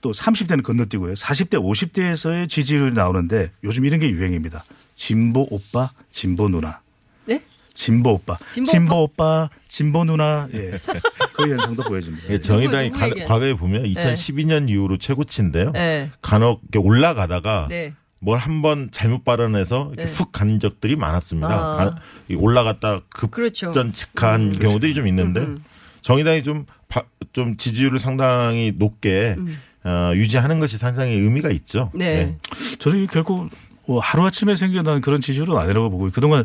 또 0.00 0.12
30대는 0.12 0.62
건너뛰고요. 0.62 1.14
40대, 1.14 1.54
50대에서의 1.54 2.48
지지율이 2.48 2.94
나오는데 2.94 3.52
요즘 3.64 3.84
이런 3.84 4.00
게 4.00 4.08
유행입니다. 4.10 4.64
진보 4.94 5.46
오빠, 5.50 5.90
진보 6.10 6.48
누나. 6.48 6.80
네? 7.70 7.74
진보 7.74 8.10
오빠. 8.12 8.36
진보 8.50 8.70
진보, 8.70 9.02
오빠, 9.04 9.48
진보 9.68 10.04
누나. 10.04 10.48
예. 10.54 10.72
그 11.32 11.48
현상도 11.48 11.82
보여집니다. 11.84 12.26
예, 12.30 12.40
정의당이 12.40 12.90
가-? 12.90 13.08
과거에 13.26 13.54
보면 13.54 13.82
네. 13.84 13.92
2012년 13.94 14.68
이후로 14.68 14.98
최고치인데요. 14.98 15.72
네. 15.72 16.10
간혹 16.20 16.60
이렇게 16.70 16.86
올라가다가 16.86 17.66
네. 17.70 17.94
뭘한 18.20 18.60
번 18.62 18.90
잘못 18.90 19.24
발언해서 19.24 19.92
이렇게 19.94 20.04
네. 20.04 20.12
훅 20.12 20.30
간 20.32 20.60
적들이 20.60 20.96
많았습니다. 20.96 21.48
아. 21.48 21.76
가- 21.76 21.96
이 22.28 22.34
올라갔다 22.34 22.98
그렇죠. 23.08 23.66
급전직한 23.70 24.40
음. 24.52 24.58
경우들이 24.58 24.92
좀 24.94 25.06
있는데 25.06 25.40
음. 25.40 25.56
정의당이 26.02 26.42
좀, 26.42 26.66
바- 26.88 27.04
좀 27.32 27.56
지지율을 27.56 27.98
상당히 27.98 28.72
높게 28.76 29.36
음. 29.38 29.58
어, 29.84 30.12
유지하는 30.14 30.60
것이 30.60 30.76
상당히 30.76 31.12
의미가 31.14 31.48
있죠. 31.50 31.90
네. 31.94 32.04
예. 32.04 32.36
저는 32.78 33.06
결국 33.06 33.48
뭐 33.86 33.98
하루아침에 34.00 34.54
생겨난 34.54 35.00
그런 35.00 35.20
지지율은 35.22 35.56
아니라고 35.56 35.88
보고 35.90 36.10
그동안 36.10 36.44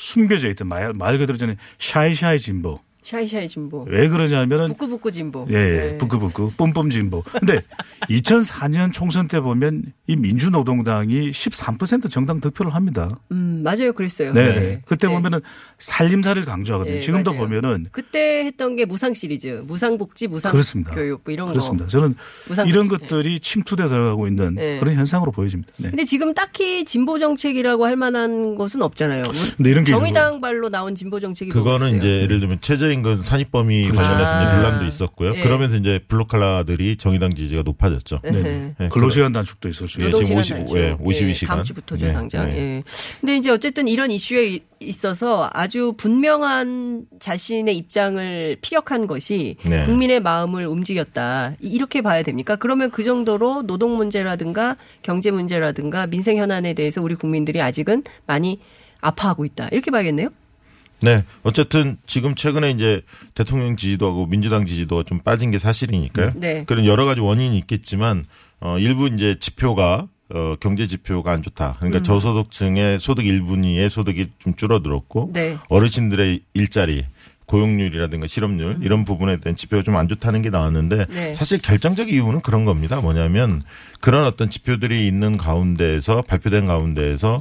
숨겨져 0.00 0.48
있던 0.48 0.66
말, 0.66 0.92
말 0.94 1.18
그대로 1.18 1.36
전에 1.36 1.56
샤이샤이 1.78 2.38
진보. 2.38 2.80
샤이샤이 3.02 3.48
진보. 3.48 3.82
왜 3.88 4.08
그러냐면은 4.08 4.68
부끄부끄 4.68 5.10
진보. 5.10 5.46
예, 5.50 5.54
예. 5.54 5.76
네. 5.76 5.98
부끄부끄 5.98 6.50
뿜뿜 6.56 6.90
진보. 6.90 7.22
근데 7.22 7.62
2004년 8.10 8.92
총선 8.92 9.26
때 9.26 9.40
보면 9.40 9.84
이 10.06 10.16
민주노동당이 10.16 11.30
13% 11.30 12.10
정당 12.10 12.40
득표를 12.40 12.74
합니다. 12.74 13.08
음, 13.32 13.62
맞아요. 13.64 13.92
그랬어요. 13.92 14.32
네. 14.34 14.52
네. 14.52 14.82
그때 14.86 15.08
보면은 15.08 15.40
살림살이를 15.80 16.44
강조하거든요. 16.46 16.94
네, 16.96 17.00
지금도 17.00 17.32
맞아요. 17.32 17.46
보면은 17.46 17.86
그때 17.90 18.44
했던 18.44 18.76
게 18.76 18.84
무상 18.84 19.14
시리즈, 19.14 19.62
무상복지, 19.66 20.26
그렇습니다. 20.28 20.90
무상교육 20.92 21.22
뭐 21.24 21.32
이런 21.32 21.48
그렇습니다. 21.48 21.84
거. 21.86 21.90
저는 21.90 22.14
무상 22.48 22.68
이런 22.68 22.88
복지. 22.88 23.00
것들이 23.08 23.40
침투돼 23.40 23.88
들어가고 23.88 24.28
있는 24.28 24.54
네. 24.54 24.78
그런 24.78 24.94
현상으로 24.94 25.32
보여집니다. 25.32 25.72
네. 25.78 25.90
근데 25.90 26.04
지금 26.04 26.34
딱히 26.34 26.84
진보 26.84 27.18
정책이라고 27.18 27.84
할 27.86 27.96
만한 27.96 28.54
것은 28.54 28.82
없잖아요. 28.82 29.22
뭐 29.22 29.32
근데 29.56 29.70
이런 29.70 29.84
게 29.84 29.90
정의당 29.92 30.40
발로 30.40 30.68
나온 30.68 30.94
진보 30.94 31.18
정책이 31.18 31.50
그거는? 31.50 31.96
이제 31.96 32.06
예를 32.22 32.40
들면 32.40 32.60
최저임금 32.60 33.16
산입 33.16 33.50
범위 33.50 33.84
그렇죠. 33.88 34.02
관련해서 34.02 34.36
이제 34.40 34.46
아. 34.50 34.56
논란도 34.56 34.84
있었고요. 34.86 35.32
네. 35.32 35.42
그러면서 35.42 35.76
이제 35.76 36.00
블루칼라들이 36.08 36.96
정의당 36.96 37.32
지지가 37.34 37.62
높아졌죠. 37.62 38.18
네. 38.22 38.30
네. 38.32 38.74
네. 38.78 38.88
근로시간 38.90 39.32
단축도 39.32 39.70
수 39.72 39.84
예. 39.84 39.86
지금 39.86 40.10
노동시간 40.10 40.40
50, 40.64 40.76
예, 40.76 40.88
단축. 40.90 41.06
52시간. 41.06 41.42
예, 41.42 41.46
다음 41.46 41.64
주부터죠, 41.64 42.06
네, 42.06 42.12
당장. 42.12 42.46
네. 42.50 42.56
예. 42.58 42.82
근데 43.20 43.36
이제 43.36 43.50
어쨌든 43.50 43.88
이런 43.88 44.10
이슈에 44.10 44.48
이- 44.54 44.62
있어서 44.82 45.48
아주 45.52 45.69
분명한 45.96 47.06
자신의 47.20 47.76
입장을 47.76 48.56
피력한 48.60 49.06
것이 49.06 49.56
네. 49.64 49.84
국민의 49.84 50.20
마음을 50.20 50.66
움직였다. 50.66 51.54
이- 51.60 51.68
이렇게 51.68 52.02
봐야 52.02 52.22
됩니까? 52.22 52.56
그러면 52.56 52.90
그 52.90 53.04
정도로 53.04 53.62
노동 53.62 53.96
문제라든가 53.96 54.76
경제 55.02 55.30
문제라든가 55.30 56.06
민생 56.06 56.36
현안에 56.38 56.74
대해서 56.74 57.00
우리 57.02 57.14
국민들이 57.14 57.60
아직은 57.62 58.04
많이 58.26 58.60
아파하고 59.00 59.44
있다. 59.44 59.68
이렇게 59.72 59.90
봐야겠네요. 59.90 60.28
네. 61.02 61.24
어쨌든 61.42 61.96
지금 62.06 62.34
최근에 62.34 62.72
이제 62.72 63.00
대통령 63.34 63.76
지지도하고 63.76 64.26
민주당 64.26 64.66
지지도가 64.66 65.04
좀 65.04 65.18
빠진 65.20 65.50
게 65.50 65.58
사실이니까요. 65.58 66.32
네. 66.36 66.64
그런 66.66 66.84
여러 66.84 67.06
가지 67.06 67.20
원인이 67.20 67.56
있겠지만 67.58 68.26
어 68.60 68.78
일부 68.78 69.06
이제 69.08 69.38
지표가 69.38 70.08
어 70.32 70.54
경제 70.60 70.86
지표가 70.86 71.32
안 71.32 71.42
좋다. 71.42 71.76
그러니까 71.78 71.98
음. 71.98 72.02
저소득층의 72.02 73.00
소득 73.00 73.22
1분위의 73.24 73.88
소득이 73.88 74.28
좀 74.38 74.54
줄어들었고 74.54 75.30
네. 75.32 75.56
어르신들의 75.68 76.40
일자리 76.54 77.04
고용률이라든가 77.46 78.28
실업률 78.28 78.78
이런 78.82 79.04
부분에 79.04 79.38
대한 79.38 79.56
지표가 79.56 79.82
좀 79.82 79.96
안 79.96 80.06
좋다는 80.06 80.40
게 80.42 80.50
나왔는데 80.50 80.94
음. 80.96 81.06
네. 81.10 81.34
사실 81.34 81.58
결정적 81.60 82.12
이유는 82.12 82.42
그런 82.42 82.64
겁니다. 82.64 83.00
뭐냐면 83.00 83.62
그런 84.00 84.24
어떤 84.24 84.48
지표들이 84.50 85.06
있는 85.08 85.36
가운데에서 85.36 86.22
발표된 86.22 86.66
가운데에서 86.66 87.40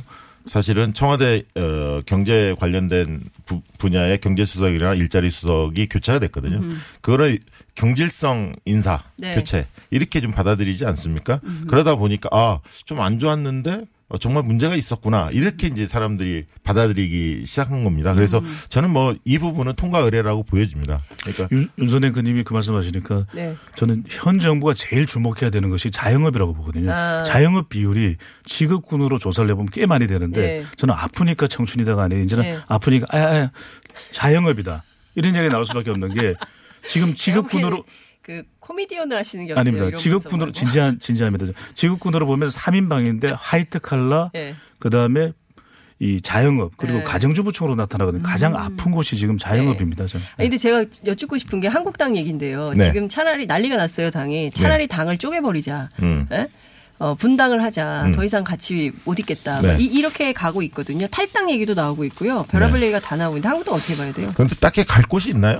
사실은 0.50 0.94
청와대 0.94 1.44
어, 1.56 2.00
경제 2.06 2.56
관련된 2.60 3.22
부, 3.46 3.62
분야의 3.78 4.20
경제 4.20 4.46
수석이나 4.46 4.96
일자리 4.96 5.30
수석이 5.32 5.88
교체가 5.88 6.20
됐거든요. 6.20 6.58
음. 6.58 6.82
그거를 7.02 7.40
경질성 7.76 8.52
인사 8.66 9.02
네. 9.16 9.36
교체 9.36 9.68
이렇게 9.92 10.20
좀 10.22 10.32
받아들이지 10.32 10.86
않습니까? 10.86 11.40
그러다 11.68 11.96
보니까 11.96 12.30
아 12.32 12.60
좀 12.86 13.00
안 13.00 13.20
좋았는데 13.20 13.86
어, 14.10 14.18
정말 14.18 14.44
문제가 14.44 14.76
있었구나 14.76 15.30
이렇게 15.32 15.68
이제 15.68 15.88
사람들이 15.88 16.46
받아들이기 16.64 17.46
시작한 17.46 17.84
겁니다. 17.84 18.14
그래서 18.14 18.40
음. 18.40 18.58
저는 18.70 18.92
뭐 18.92 19.16
이 19.26 19.38
부분은 19.38 19.74
통과 19.76 20.00
의례라고 20.00 20.44
보여집니다. 20.44 21.04
그러니까 21.22 21.48
윤, 21.52 21.70
윤선행 21.78 22.14
그님이 22.14 22.44
그 22.44 22.54
말씀하시니까 22.54 23.28
네. 23.34 23.56
저는 23.76 24.06
현 24.08 24.40
정부가 24.40 24.74
제일 24.74 25.06
주목해야 25.06 25.52
되는 25.52 25.70
것이 25.70 25.92
자영업이라고 25.92 26.54
보거든요. 26.56 26.92
아. 26.92 27.22
자영업 27.22 27.70
비율이 27.70 28.16
지급군으로 28.44 29.20
조사를 29.20 29.48
해보면 29.52 29.70
꽤 29.72 29.86
많이 29.86 30.08
되는데 30.08 30.42
네. 30.42 30.66
저는 30.78 30.96
아프니까 30.96 31.48
청춘이다가 31.48 32.04
아니에요. 32.04 32.24
이제는 32.24 32.44
네. 32.44 32.58
아프니까 32.68 33.06
아, 33.12 33.18
아, 33.18 33.52
자영업이다 34.12 34.84
이런 35.16 35.36
얘기 35.36 35.48
나올 35.50 35.66
수밖에 35.66 35.92
없는 35.92 36.14
게 36.14 36.36
지금 36.88 37.14
지급군으로 37.14 37.84
그 38.22 38.44
코미디언을 38.70 39.18
하시는 39.18 39.48
게? 39.48 39.54
아닙니다. 39.54 39.90
직업군으로 39.98 40.52
진지한 40.52 41.00
진지합니다. 41.00 41.48
직업군으로 41.74 42.28
보면 42.28 42.50
3인방인데 42.50 43.36
화이트 43.36 43.80
칼라 43.80 44.30
예. 44.36 44.56
그다음에 44.78 45.34
이 45.98 46.22
자영업 46.22 46.74
그리고 46.78 47.00
네. 47.00 47.04
가정주부층으로 47.04 47.76
나타나거든요. 47.76 48.22
가장 48.24 48.56
아픈 48.56 48.92
곳이 48.92 49.18
지금 49.18 49.38
자영업입니다. 49.38 50.06
저는. 50.06 50.26
아니, 50.38 50.50
근데 50.50 50.58
제가 50.58 50.86
여쭙고 51.06 51.38
싶은 51.38 51.60
게 51.60 51.68
한국당 51.68 52.16
얘기인데요. 52.16 52.72
네. 52.72 52.86
지금 52.86 53.10
차라리 53.10 53.48
난리가 53.48 53.76
났어요, 53.76 54.12
당이. 54.12 54.52
차라리 54.52 54.88
당을 54.88 55.18
쪼개버리자. 55.18 55.90
음. 56.02 56.28
예? 56.32 56.48
어, 57.00 57.16
분당을 57.16 57.64
하자. 57.64 58.04
음. 58.06 58.12
더 58.14 58.24
이상 58.24 58.44
같이 58.44 58.92
못 59.04 59.20
있겠다. 59.20 59.62
네. 59.62 59.78
이, 59.80 59.86
이렇게 59.86 60.32
가고 60.32 60.62
있거든요. 60.64 61.08
탈당 61.08 61.50
얘기도 61.50 61.74
나오고 61.74 62.06
있고요. 62.06 62.44
별의별 62.44 62.82
얘기가 62.84 63.00
다 63.00 63.16
나오고 63.18 63.38
있는데 63.38 63.48
한국당 63.50 63.74
어떻게 63.74 63.98
봐야 63.98 64.14
돼요? 64.14 64.32
그런데 64.36 64.56
딱히 64.56 64.86
갈 64.86 65.04
곳이 65.04 65.32
있나요? 65.32 65.60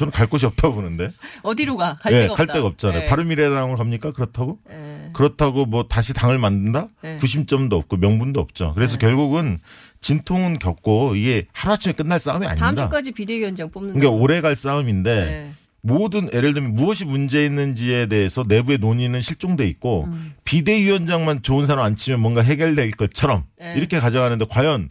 저는 0.00 0.12
갈 0.12 0.26
곳이 0.28 0.46
없다고 0.46 0.76
보는데. 0.76 1.12
어디로 1.42 1.76
가? 1.76 1.96
갈 2.00 2.14
예, 2.14 2.20
데가 2.22 2.34
갈 2.34 2.44
없다. 2.44 2.54
데가 2.54 2.66
없잖아요. 2.68 3.02
예. 3.02 3.06
바른미래당으로 3.06 3.76
갑니까? 3.76 4.12
그렇다고? 4.12 4.58
예. 4.70 5.10
그렇다고 5.12 5.66
뭐 5.66 5.82
다시 5.82 6.14
당을 6.14 6.38
만든다? 6.38 6.88
네. 7.02 7.18
구심점도 7.18 7.76
없고 7.76 7.98
명분도 7.98 8.40
없죠. 8.40 8.72
그래서 8.74 8.96
결국은 8.96 9.58
진통은 10.00 10.58
겪고 10.58 11.16
이게 11.16 11.46
하루아침에 11.52 11.92
끝날 11.92 12.18
싸움이 12.18 12.46
다음 12.46 12.62
아닙니다. 12.62 12.84
주까지 12.86 13.12
비대위원장 13.12 13.70
뽑는다. 13.70 14.00
그러니까 14.00 14.22
오래 14.22 14.40
갈 14.40 14.56
싸움인데 14.56 15.14
네. 15.14 15.52
모든 15.82 16.32
예를 16.32 16.54
들면 16.54 16.74
무엇이 16.74 17.04
문제 17.04 17.44
있는지에 17.44 18.06
대해서 18.06 18.42
내부의 18.48 18.78
논의는 18.78 19.20
실종돼 19.20 19.66
있고 19.68 20.04
음. 20.04 20.32
비대위원장만 20.44 21.42
좋은 21.42 21.66
사람 21.66 21.84
안 21.84 21.94
치면 21.94 22.20
뭔가 22.20 22.40
해결될 22.40 22.92
것처럼 22.92 23.44
네. 23.58 23.74
이렇게 23.76 24.00
가져가는데 24.00 24.46
과연 24.48 24.88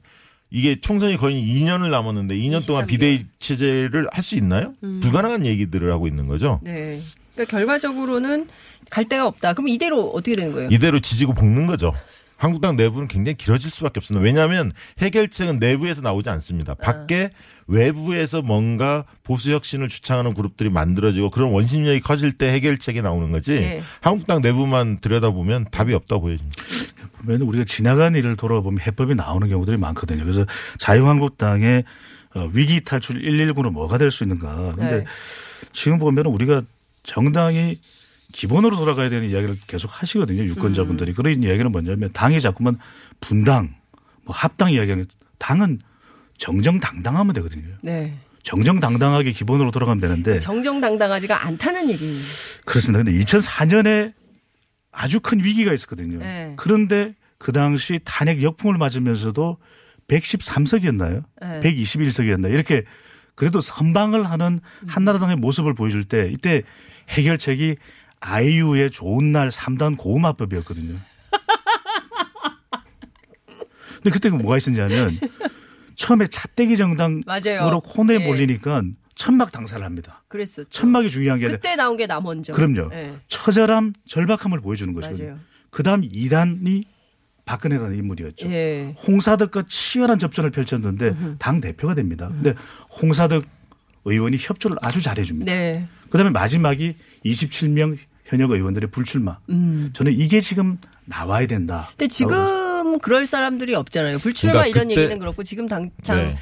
이게 0.52 0.80
총선이 0.80 1.18
거의 1.18 1.42
2년을 1.42 1.90
남았는데 1.92 2.36
2년 2.36 2.66
동안 2.66 2.86
23개월. 2.86 2.88
비대위 2.88 3.26
체제를 3.40 4.08
할 4.12 4.24
수 4.24 4.36
있나요? 4.36 4.74
음. 4.84 5.00
불가능한 5.02 5.46
얘기들을 5.46 5.92
하고 5.92 6.08
있는 6.08 6.28
거죠. 6.28 6.60
네. 6.64 7.02
그러니까 7.36 7.58
결과적으로는 7.58 8.48
갈 8.90 9.06
데가 9.08 9.28
없다. 9.28 9.54
그럼 9.54 9.68
이대로 9.68 10.10
어떻게 10.10 10.36
되는 10.36 10.52
거예요? 10.52 10.70
이대로 10.72 11.00
지지고 11.00 11.34
볶는 11.34 11.68
거죠. 11.68 11.94
한국당 12.38 12.78
내부는 12.78 13.08
굉장히 13.10 13.36
길어질 13.36 13.70
수밖에 13.70 14.00
없습니다. 14.00 14.24
왜냐하면 14.24 14.72
해결책은 15.00 15.60
내부에서 15.60 16.02
나오지 16.02 16.30
않습니다. 16.30 16.74
밖에 16.74 17.32
외부에서 17.68 18.42
뭔가 18.42 19.04
보수 19.24 19.52
혁신을 19.52 19.90
주창하는 19.90 20.34
그룹들이 20.34 20.70
만들어지고 20.70 21.30
그런 21.32 21.52
원심력이 21.52 22.00
커질 22.00 22.32
때 22.32 22.50
해결책이 22.54 23.02
나오는 23.02 23.30
거지. 23.32 23.56
네. 23.56 23.82
한국당 24.02 24.40
내부만 24.42 25.00
들여다보면 25.00 25.66
답이 25.70 25.94
없다 25.94 26.18
보여집니다. 26.20 26.64
보면 27.26 27.42
우리가 27.42 27.64
지나간 27.66 28.16
일을 28.16 28.36
돌아보면 28.36 28.82
해법이 28.82 29.16
나오는 29.16 29.48
경우들이 29.48 29.78
많거든요. 29.78 30.24
그래서 30.24 30.46
자유한국당의 30.78 31.84
어, 32.36 32.50
위기 32.54 32.82
탈출 32.82 33.22
119는 33.22 33.72
뭐가 33.72 33.98
될 33.98 34.12
수 34.12 34.24
있는가. 34.24 34.74
근데 34.76 34.98
네. 35.00 35.06
지금 35.74 35.98
보면 36.00 36.26
우리가 36.28 36.64
정당이 37.04 37.80
기본으로 38.32 38.76
돌아가야 38.76 39.10
되는 39.10 39.28
이야기를 39.30 39.58
계속 39.66 39.90
하시거든요. 40.02 40.44
유권자분들이. 40.44 41.14
그런 41.14 41.42
이야기는 41.42 41.72
뭐냐면 41.72 42.12
당이 42.14 42.40
자꾸만 42.42 42.78
분당, 43.20 43.74
뭐 44.24 44.36
합당 44.36 44.72
이야기하는 44.72 45.08
당은 45.40 45.80
정정당당하면 46.38 47.34
되거든요. 47.34 47.76
네. 47.82 48.14
정정당당하게 48.44 49.32
기본으로 49.32 49.72
돌아가면 49.72 50.00
되는데 50.00 50.38
정정당당하지가 50.40 51.46
않다는 51.46 51.90
얘기예요. 51.90 52.22
그렇습니다. 52.66 53.04
근데 53.04 53.20
2004년에 53.24 54.14
아주 55.00 55.22
큰 55.22 55.42
위기가 55.42 55.74
있었거든요. 55.74 56.20
네. 56.20 56.54
그런데 56.58 57.16
그 57.38 57.54
당시 57.54 58.02
탄핵 58.04 58.44
역풍을 58.44 58.78
맞으면서도 58.78 59.58
113석이었나요? 60.10 61.24
네. 61.42 61.62
121석이었나요? 61.62 62.54
이렇게 62.54 62.84
그래도 63.36 63.62
선방을 63.62 64.30
하는 64.30 64.60
한나라당의 64.88 65.38
모습을 65.38 65.74
보여줄 65.74 66.04
때 66.04 66.30
이때 66.30 66.64
해결책이 67.08 67.78
아이유의 68.20 68.92
좋은 68.92 69.32
날 69.32 69.48
3단 69.48 69.98
고음화법이었거든요. 69.98 70.96
근데 73.96 74.10
그때 74.10 74.30
뭐가 74.30 74.58
있었냐면 74.58 75.18
처음에 75.96 76.28
차떼기 76.28 76.76
정당으로 76.76 77.22
맞아요. 77.26 77.80
코너에 77.86 78.20
예. 78.20 78.28
몰리니까 78.28 78.82
천막 79.20 79.52
당사를 79.52 79.86
합니다. 79.86 80.24
그랬었죠. 80.30 80.70
천막이 80.70 81.10
중요한 81.10 81.40
게 81.40 81.48
아니라 81.48 81.58
그때 81.58 81.76
나온 81.76 81.98
게나 81.98 82.22
먼저. 82.22 82.54
그럼요. 82.54 82.88
네. 82.88 83.18
처절함, 83.28 83.92
절박함을 84.08 84.62
보여주는 84.62 84.94
것이거든요. 84.94 85.28
맞아요. 85.28 85.40
그 85.70 85.84
다음 85.84 86.02
2단이 86.04 86.86
박근혜라는 87.44 87.98
인물이었죠. 87.98 88.50
예. 88.50 88.96
홍사덕과 89.06 89.64
치열한 89.68 90.20
접전을 90.20 90.52
펼쳤는데 90.52 91.16
당 91.38 91.60
대표가 91.60 91.96
됩니다. 91.96 92.30
근데 92.30 92.54
홍사덕 93.02 93.44
의원이 94.06 94.38
협조를 94.40 94.78
아주 94.82 95.02
잘해 95.02 95.26
줍니다. 95.26 95.52
네. 95.52 95.86
그 96.10 96.18
다음에 96.18 96.30
마지막이 96.30 96.96
27명 97.26 97.98
현역 98.24 98.52
의원들의 98.52 98.90
불출마. 98.90 99.40
음. 99.50 99.90
저는 99.92 100.14
이게 100.14 100.40
지금 100.40 100.78
나와야 101.04 101.46
된다. 101.46 101.90
근데 101.90 102.08
지금 102.08 103.00
그럴 103.00 103.28
사람들이 103.28 103.76
없잖아요. 103.76 104.20
불출마 104.20 104.54
그러니까 104.54 104.80
이런 104.80 104.92
얘기는 104.92 105.20
그렇고 105.20 105.44
지금 105.44 105.68
당장 105.68 106.16
네. 106.16 106.38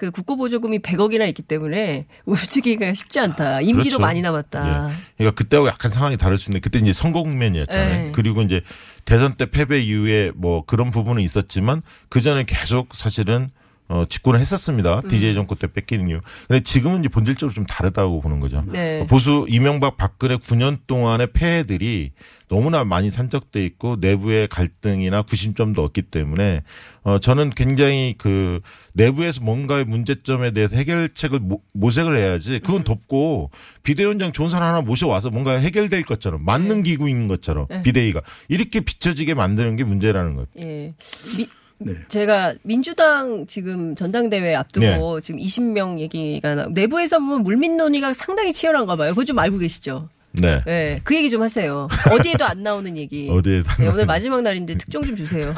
그 0.00 0.10
국고보조금이 0.10 0.78
100억이나 0.78 1.28
있기 1.28 1.42
때문에 1.42 2.06
움직이기가 2.24 2.94
쉽지 2.94 3.20
않다. 3.20 3.60
임기도 3.60 3.98
그렇죠. 3.98 3.98
많이 3.98 4.22
남았다. 4.22 4.60
예. 4.66 4.96
그러니까 5.18 5.34
그때하고 5.34 5.68
약간 5.68 5.90
상황이 5.90 6.16
다를 6.16 6.38
수 6.38 6.48
있는데 6.48 6.62
그때 6.62 6.78
이제 6.78 6.94
선거 6.94 7.22
국면이었잖아요. 7.22 8.04
네. 8.04 8.12
그리고 8.14 8.40
이제 8.40 8.62
대선 9.04 9.34
때 9.34 9.44
패배 9.44 9.78
이후에 9.78 10.32
뭐 10.34 10.64
그런 10.64 10.90
부분은 10.90 11.22
있었지만 11.22 11.82
그 12.08 12.22
전에 12.22 12.44
계속 12.44 12.94
사실은 12.94 13.50
어, 13.90 14.04
집권을 14.08 14.38
했었습니다. 14.38 15.00
음. 15.00 15.08
DJ 15.08 15.34
정권 15.34 15.58
때 15.58 15.66
뺏기는 15.66 16.08
이유. 16.08 16.20
근데 16.46 16.62
지금은 16.62 17.00
이제 17.00 17.08
본질적으로 17.08 17.52
좀 17.52 17.64
다르다고 17.66 18.20
보는 18.20 18.38
거죠. 18.38 18.62
네. 18.68 19.04
보수 19.08 19.46
이명박 19.48 19.96
박근혜 19.96 20.36
9년 20.36 20.78
동안의 20.86 21.32
폐해들이 21.32 22.12
너무나 22.48 22.84
많이 22.84 23.10
산적돼 23.10 23.64
있고 23.66 23.96
내부의 24.00 24.46
갈등이나 24.48 25.22
구심점도 25.22 25.82
없기 25.82 26.02
때문에 26.02 26.62
어 27.02 27.18
저는 27.18 27.50
굉장히 27.50 28.14
그 28.16 28.60
내부에서 28.92 29.40
뭔가의 29.40 29.84
문제점에 29.86 30.52
대해서 30.52 30.76
해결책을 30.76 31.40
모, 31.40 31.60
모색을 31.72 32.16
해야지 32.16 32.60
그건 32.60 32.82
덮고 32.84 33.50
비대위원장 33.82 34.30
좋은 34.32 34.50
사람 34.50 34.68
하나 34.68 34.80
모셔와서 34.82 35.30
뭔가 35.30 35.52
해결될 35.54 36.04
것처럼 36.04 36.44
맞는 36.44 36.82
기구인 36.84 37.26
것처럼 37.28 37.66
네. 37.70 37.82
비대위가 37.82 38.20
이렇게 38.48 38.80
비춰지게 38.80 39.34
만드는 39.34 39.74
게 39.76 39.82
문제라는 39.84 40.34
거죠. 40.36 40.48
예. 40.60 40.92
미- 41.36 41.48
제가 42.08 42.54
민주당 42.62 43.46
지금 43.46 43.94
전당대회 43.94 44.54
앞두고 44.54 44.86
네. 44.86 45.20
지금 45.20 45.40
20명 45.40 45.98
얘기가 45.98 46.54
나, 46.54 46.66
내부에서 46.66 47.18
보면 47.18 47.42
물밑 47.42 47.72
논의가 47.72 48.12
상당히 48.12 48.52
치열한가 48.52 48.96
봐요. 48.96 49.10
그거 49.10 49.24
좀 49.24 49.38
알고 49.38 49.58
계시죠? 49.58 50.08
네. 50.32 50.62
네. 50.64 51.00
그 51.02 51.16
얘기 51.16 51.28
좀 51.30 51.42
하세요. 51.42 51.88
어디에도 52.12 52.44
안 52.44 52.62
나오는 52.62 52.96
얘기. 52.96 53.28
어디에도 53.32 53.70
안 53.70 53.76
네, 53.78 53.88
오늘 53.88 54.06
마지막 54.06 54.42
날인데 54.42 54.76
특종 54.76 55.02
좀 55.02 55.16
주세요. 55.16 55.52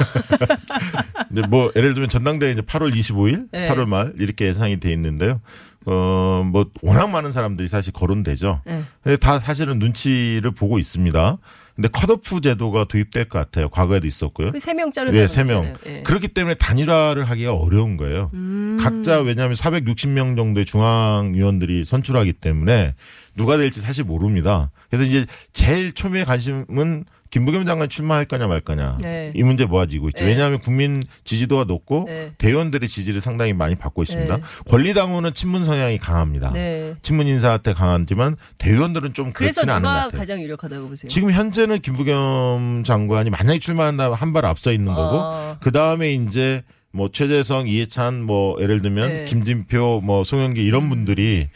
근데 1.27 1.47
뭐 1.47 1.71
예를 1.75 1.93
들면 1.93 2.09
전당대회 2.09 2.51
이제 2.51 2.61
8월 2.61 2.93
25일, 2.93 3.47
네. 3.51 3.69
8월 3.69 3.87
말 3.87 4.13
이렇게 4.19 4.47
예상이 4.47 4.79
돼 4.79 4.91
있는데요. 4.93 5.41
어, 5.85 6.43
뭐 6.45 6.69
워낙 6.81 7.09
많은 7.09 7.31
사람들이 7.31 7.67
사실 7.67 7.93
거론되죠. 7.93 8.61
네. 8.65 8.83
근데 9.03 9.17
다 9.17 9.39
사실은 9.39 9.79
눈치를 9.79 10.51
보고 10.51 10.79
있습니다. 10.79 11.37
근데 11.75 11.87
컷오프 11.89 12.41
제도가 12.41 12.85
도입될 12.85 13.29
것 13.29 13.39
같아요. 13.39 13.69
과거에도 13.69 14.05
있었고요. 14.05 14.51
그세 14.51 14.73
명짜리 14.73 15.15
예, 15.17 15.27
세 15.27 15.43
명. 15.43 15.73
예. 15.87 16.01
그렇기 16.03 16.27
때문에 16.27 16.53
단일화를 16.55 17.23
하기가 17.23 17.55
어려운 17.55 17.97
거예요. 17.97 18.29
음. 18.33 18.77
각자 18.79 19.19
왜냐하면 19.19 19.55
460명 19.55 20.35
정도의 20.35 20.65
중앙 20.65 21.33
위원들이 21.33 21.85
선출하기 21.85 22.33
때문에 22.33 22.93
누가 23.35 23.57
될지 23.57 23.81
사실 23.81 24.03
모릅니다. 24.03 24.69
그래서 24.91 25.05
이제 25.05 25.25
제일 25.51 25.93
초미의 25.93 26.25
관심은 26.25 27.05
김부겸 27.33 27.65
장관 27.65 27.89
출마할 27.89 28.25
거냐 28.25 28.45
말 28.45 28.61
거냐 28.61 28.99
네. 29.01 29.33
이 29.35 29.41
문제 29.41 29.65
모아지고 29.65 30.09
있죠. 30.09 30.23
네. 30.23 30.29
왜냐하면 30.29 30.59
국민 30.59 31.01
지지도가 31.23 31.63
높고 31.63 32.03
네. 32.07 32.31
대의원들의 32.37 32.87
지지를 32.87 33.21
상당히 33.21 33.53
많이 33.53 33.73
받고 33.73 34.03
있습니다. 34.03 34.37
네. 34.37 34.43
권리당원은 34.69 35.33
친문 35.33 35.65
성향이 35.65 35.97
강합니다. 35.97 36.51
네. 36.53 36.93
친문 37.01 37.25
인사한테 37.25 37.73
강하지만 37.73 38.35
대의원들은 38.59 39.15
좀 39.15 39.33
그렇지는 39.33 39.73
않은 39.73 39.81
것 39.81 39.89
같아요. 39.89 40.19
가장 40.19 40.41
유력하다고 40.43 40.89
보세요? 40.89 41.09
지금 41.09 41.31
현재는 41.31 41.79
김부겸 41.79 42.83
장관이 42.85 43.31
만약에 43.31 43.57
출마한다면 43.57 44.15
한 44.15 44.33
발 44.33 44.45
앞서 44.45 44.71
있는 44.71 44.93
거고 44.93 45.19
아. 45.21 45.57
그 45.59 45.71
다음에 45.71 46.13
이제 46.13 46.61
뭐 46.91 47.09
최재성, 47.11 47.67
이해찬 47.67 48.23
뭐 48.23 48.61
예를 48.61 48.83
들면 48.83 49.09
네. 49.11 49.25
김진표, 49.25 50.01
뭐 50.03 50.23
송영기 50.23 50.63
이런 50.63 50.87
분들이 50.87 51.49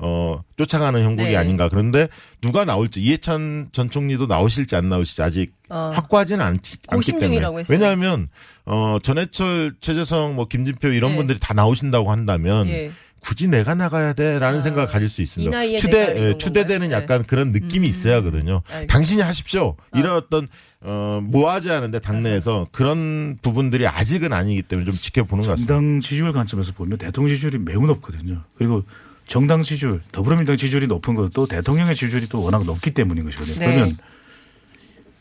어 0.00 0.42
쫓아가는 0.56 1.02
형국이 1.02 1.30
네. 1.30 1.36
아닌가 1.36 1.68
그런데 1.68 2.08
누가 2.40 2.64
나올지 2.64 3.00
이해찬 3.00 3.68
전 3.72 3.90
총리도 3.90 4.26
나오실지 4.26 4.76
안 4.76 4.88
나오실지 4.88 5.22
아직 5.22 5.52
어. 5.68 5.90
확고하지는 5.92 6.44
않지, 6.44 6.76
않기 6.88 6.96
고심 6.96 7.14
때문에 7.14 7.28
중이라고 7.28 7.60
했어요. 7.60 7.76
왜냐하면 7.76 8.28
어 8.64 8.98
전해철, 9.02 9.74
최재성, 9.80 10.36
뭐 10.36 10.46
김진표 10.46 10.88
이런 10.88 11.12
네. 11.12 11.16
분들이 11.16 11.38
다 11.40 11.52
나오신다고 11.52 12.12
한다면 12.12 12.68
예. 12.68 12.92
굳이 13.20 13.48
내가 13.48 13.74
나가야 13.74 14.12
돼라는 14.12 14.62
생각을 14.62 14.86
가질 14.88 15.08
수이 15.08 15.24
있습니다. 15.24 15.76
추대 15.78 16.14
예, 16.16 16.38
추대되는 16.38 16.90
건가요? 16.90 17.02
약간 17.02 17.24
그런 17.24 17.50
느낌이 17.50 17.88
있어야 17.88 18.16
하거든요. 18.16 18.62
알겠습니다. 18.66 18.92
당신이 18.92 19.22
하십시오. 19.22 19.76
이런 19.94 20.14
어떤 20.14 20.46
어 20.80 21.20
모아지 21.22 21.72
않은데 21.72 21.98
당내에서 21.98 22.66
그런 22.70 23.36
부분들이 23.42 23.88
아직은 23.88 24.32
아니기 24.32 24.62
때문에 24.62 24.86
좀 24.86 24.96
지켜보는 24.96 25.44
것 25.44 25.50
같습니다. 25.50 25.74
정당 25.74 26.00
지지율 26.00 26.32
관점에서 26.32 26.72
보면 26.72 26.98
대통령 26.98 27.34
지지율이 27.34 27.58
매우 27.58 27.84
높거든요. 27.86 28.44
그리고 28.56 28.84
정당 29.28 29.62
지지율, 29.62 30.00
더불어민주당 30.10 30.56
지지율이 30.56 30.86
높은 30.86 31.14
것도 31.14 31.46
대통령의 31.46 31.94
지지율이 31.94 32.28
또 32.28 32.42
워낙 32.42 32.64
높기 32.64 32.90
때문인 32.90 33.24
것이거든요. 33.26 33.58
네. 33.58 33.66
그러면 33.66 33.96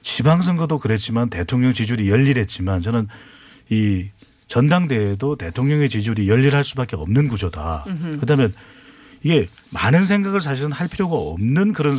지방선거도 0.02 0.80
그랬지만 0.80 1.30
대통령 1.30 1.74
지지율이 1.74 2.10
열일했지만 2.10 2.82
저는 2.82 3.08
이 3.70 4.08
전당대회도 4.48 5.36
대통령의 5.36 5.90
지지율이 5.90 6.30
열일할 6.30 6.64
수밖에 6.64 6.96
없는 6.96 7.28
구조다. 7.28 7.84
음흠. 7.86 8.16
그렇다면 8.16 8.54
이게 9.24 9.50
많은 9.72 10.06
생각을 10.06 10.40
사실은 10.40 10.72
할 10.72 10.88
필요가 10.88 11.18
없는 11.18 11.74
그런 11.74 11.98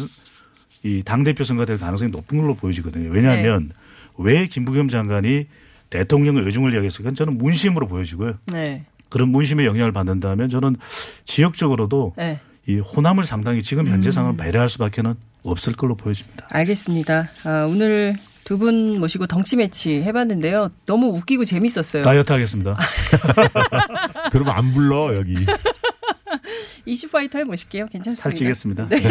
이 0.83 1.03
당대표 1.05 1.45
선거가 1.45 1.67
될 1.67 1.77
가능성이 1.77 2.11
높은 2.11 2.39
걸로 2.39 2.55
보여지거든요. 2.55 3.11
왜냐하면 3.11 3.71
왜 4.17 4.47
김부겸 4.47 4.89
장관이 4.89 5.47
대통령의 5.91 6.45
의중을 6.45 6.73
이야기했을까? 6.73 7.11
저는 7.11 7.37
문심으로 7.37 7.87
보여지고요. 7.87 8.33
네. 8.47 8.87
그런 9.09 9.31
문심의 9.31 9.67
영향을 9.67 9.93
받는다면 9.93 10.49
저는 10.49 10.77
지역적으로도 11.25 12.15
네. 12.17 12.41
이 12.67 12.79
호남을 12.79 13.25
상당히 13.25 13.63
지금 13.63 13.87
현재 13.87 14.09
음. 14.09 14.13
상황을 14.13 14.37
배려할 14.37 14.69
수밖에는 14.69 15.15
없을 15.43 15.73
걸로 15.73 15.95
보여집니다. 15.97 16.47
알겠습니다. 16.51 17.29
아, 17.45 17.67
오늘 17.71 18.17
두 18.45 18.57
분 18.59 18.99
모시고 18.99 19.27
덩치 19.27 19.57
매치 19.57 20.01
해봤는데요. 20.03 20.71
너무 20.87 21.09
웃기고 21.09 21.45
재밌었어요. 21.45 22.03
다이어트 22.03 22.33
하겠습니다. 22.33 22.79
그러면 24.33 24.55
안 24.57 24.73
불러 24.73 25.15
여기. 25.17 25.35
이슈파이터 26.87 27.39
해보실게요. 27.41 27.87
괜찮습니다. 27.87 28.23
살찌겠습니다. 28.23 28.89
네. 28.89 29.03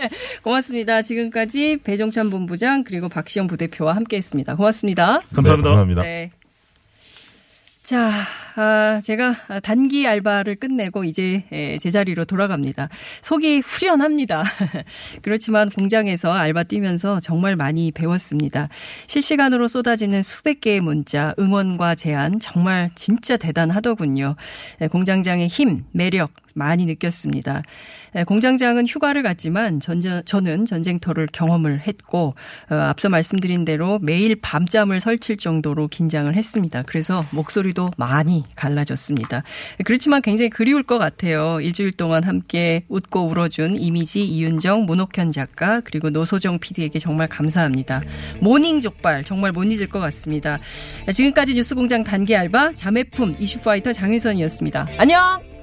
고맙습니다. 0.42 1.02
지금까지 1.02 1.78
배종찬 1.84 2.30
본부장 2.30 2.84
그리고 2.84 3.08
박시영 3.10 3.46
부대표와 3.48 3.94
함께했습니다. 3.96 4.56
고맙습니다. 4.56 5.20
감사합니다. 5.34 5.56
네, 5.56 5.62
감사합니다. 5.62 6.02
네. 6.02 6.30
자, 7.82 8.10
아, 8.58 9.00
제가 9.02 9.60
단기 9.62 10.06
알바를 10.08 10.56
끝내고 10.56 11.04
이제 11.04 11.44
에, 11.52 11.76
제자리로 11.76 12.24
돌아갑니다. 12.24 12.88
속이 13.20 13.60
후련합니다. 13.60 14.44
그렇지만 15.20 15.68
공장에서 15.68 16.32
알바 16.32 16.62
뛰면서 16.64 17.20
정말 17.20 17.54
많이 17.54 17.92
배웠습니다. 17.92 18.70
실시간으로 19.08 19.68
쏟아지는 19.68 20.22
수백 20.22 20.62
개의 20.62 20.80
문자, 20.80 21.34
응원과 21.38 21.96
제안 21.96 22.40
정말 22.40 22.90
진짜 22.94 23.36
대단하더군요. 23.36 24.36
에, 24.80 24.88
공장장의 24.88 25.48
힘, 25.48 25.84
매력 25.92 26.32
많이 26.56 26.86
느꼈습니다. 26.86 27.62
에, 28.16 28.24
공장장은 28.24 28.86
휴가를 28.86 29.22
갔지만 29.22 29.78
전전, 29.78 30.24
저는 30.24 30.64
전쟁터를 30.64 31.28
경험을 31.32 31.82
했고 31.86 32.34
어, 32.70 32.74
앞서 32.74 33.08
말씀드린 33.08 33.64
대로 33.64 33.98
매일 34.00 34.36
밤잠을 34.36 35.00
설칠 35.00 35.36
정도로 35.36 35.88
긴장을 35.88 36.34
했습니다. 36.34 36.82
그래서 36.82 37.24
목소리도 37.30 37.90
많이 37.96 38.44
갈라졌습니다. 38.56 39.42
그렇지만 39.84 40.22
굉장히 40.22 40.50
그리울 40.50 40.82
것 40.82 40.98
같아요. 40.98 41.60
일주일 41.60 41.92
동안 41.92 42.24
함께 42.24 42.84
웃고 42.88 43.26
울어준 43.26 43.76
이미지 43.76 44.24
이윤정, 44.24 44.86
문옥현 44.86 45.30
작가 45.30 45.80
그리고 45.80 46.10
노소정 46.10 46.58
PD에게 46.58 46.98
정말 46.98 47.28
감사합니다. 47.28 48.02
morning 48.40 48.80
족발 48.80 49.24
정말 49.24 49.52
못 49.52 49.64
잊을 49.64 49.88
것 49.88 50.00
같습니다. 50.00 50.58
지금까지 51.12 51.54
뉴스공장 51.54 52.04
단기 52.04 52.34
알바 52.34 52.72
자매품 52.74 53.34
이슈파이터 53.38 53.92
장윤선이었습니다. 53.92 54.88
안녕. 54.98 55.56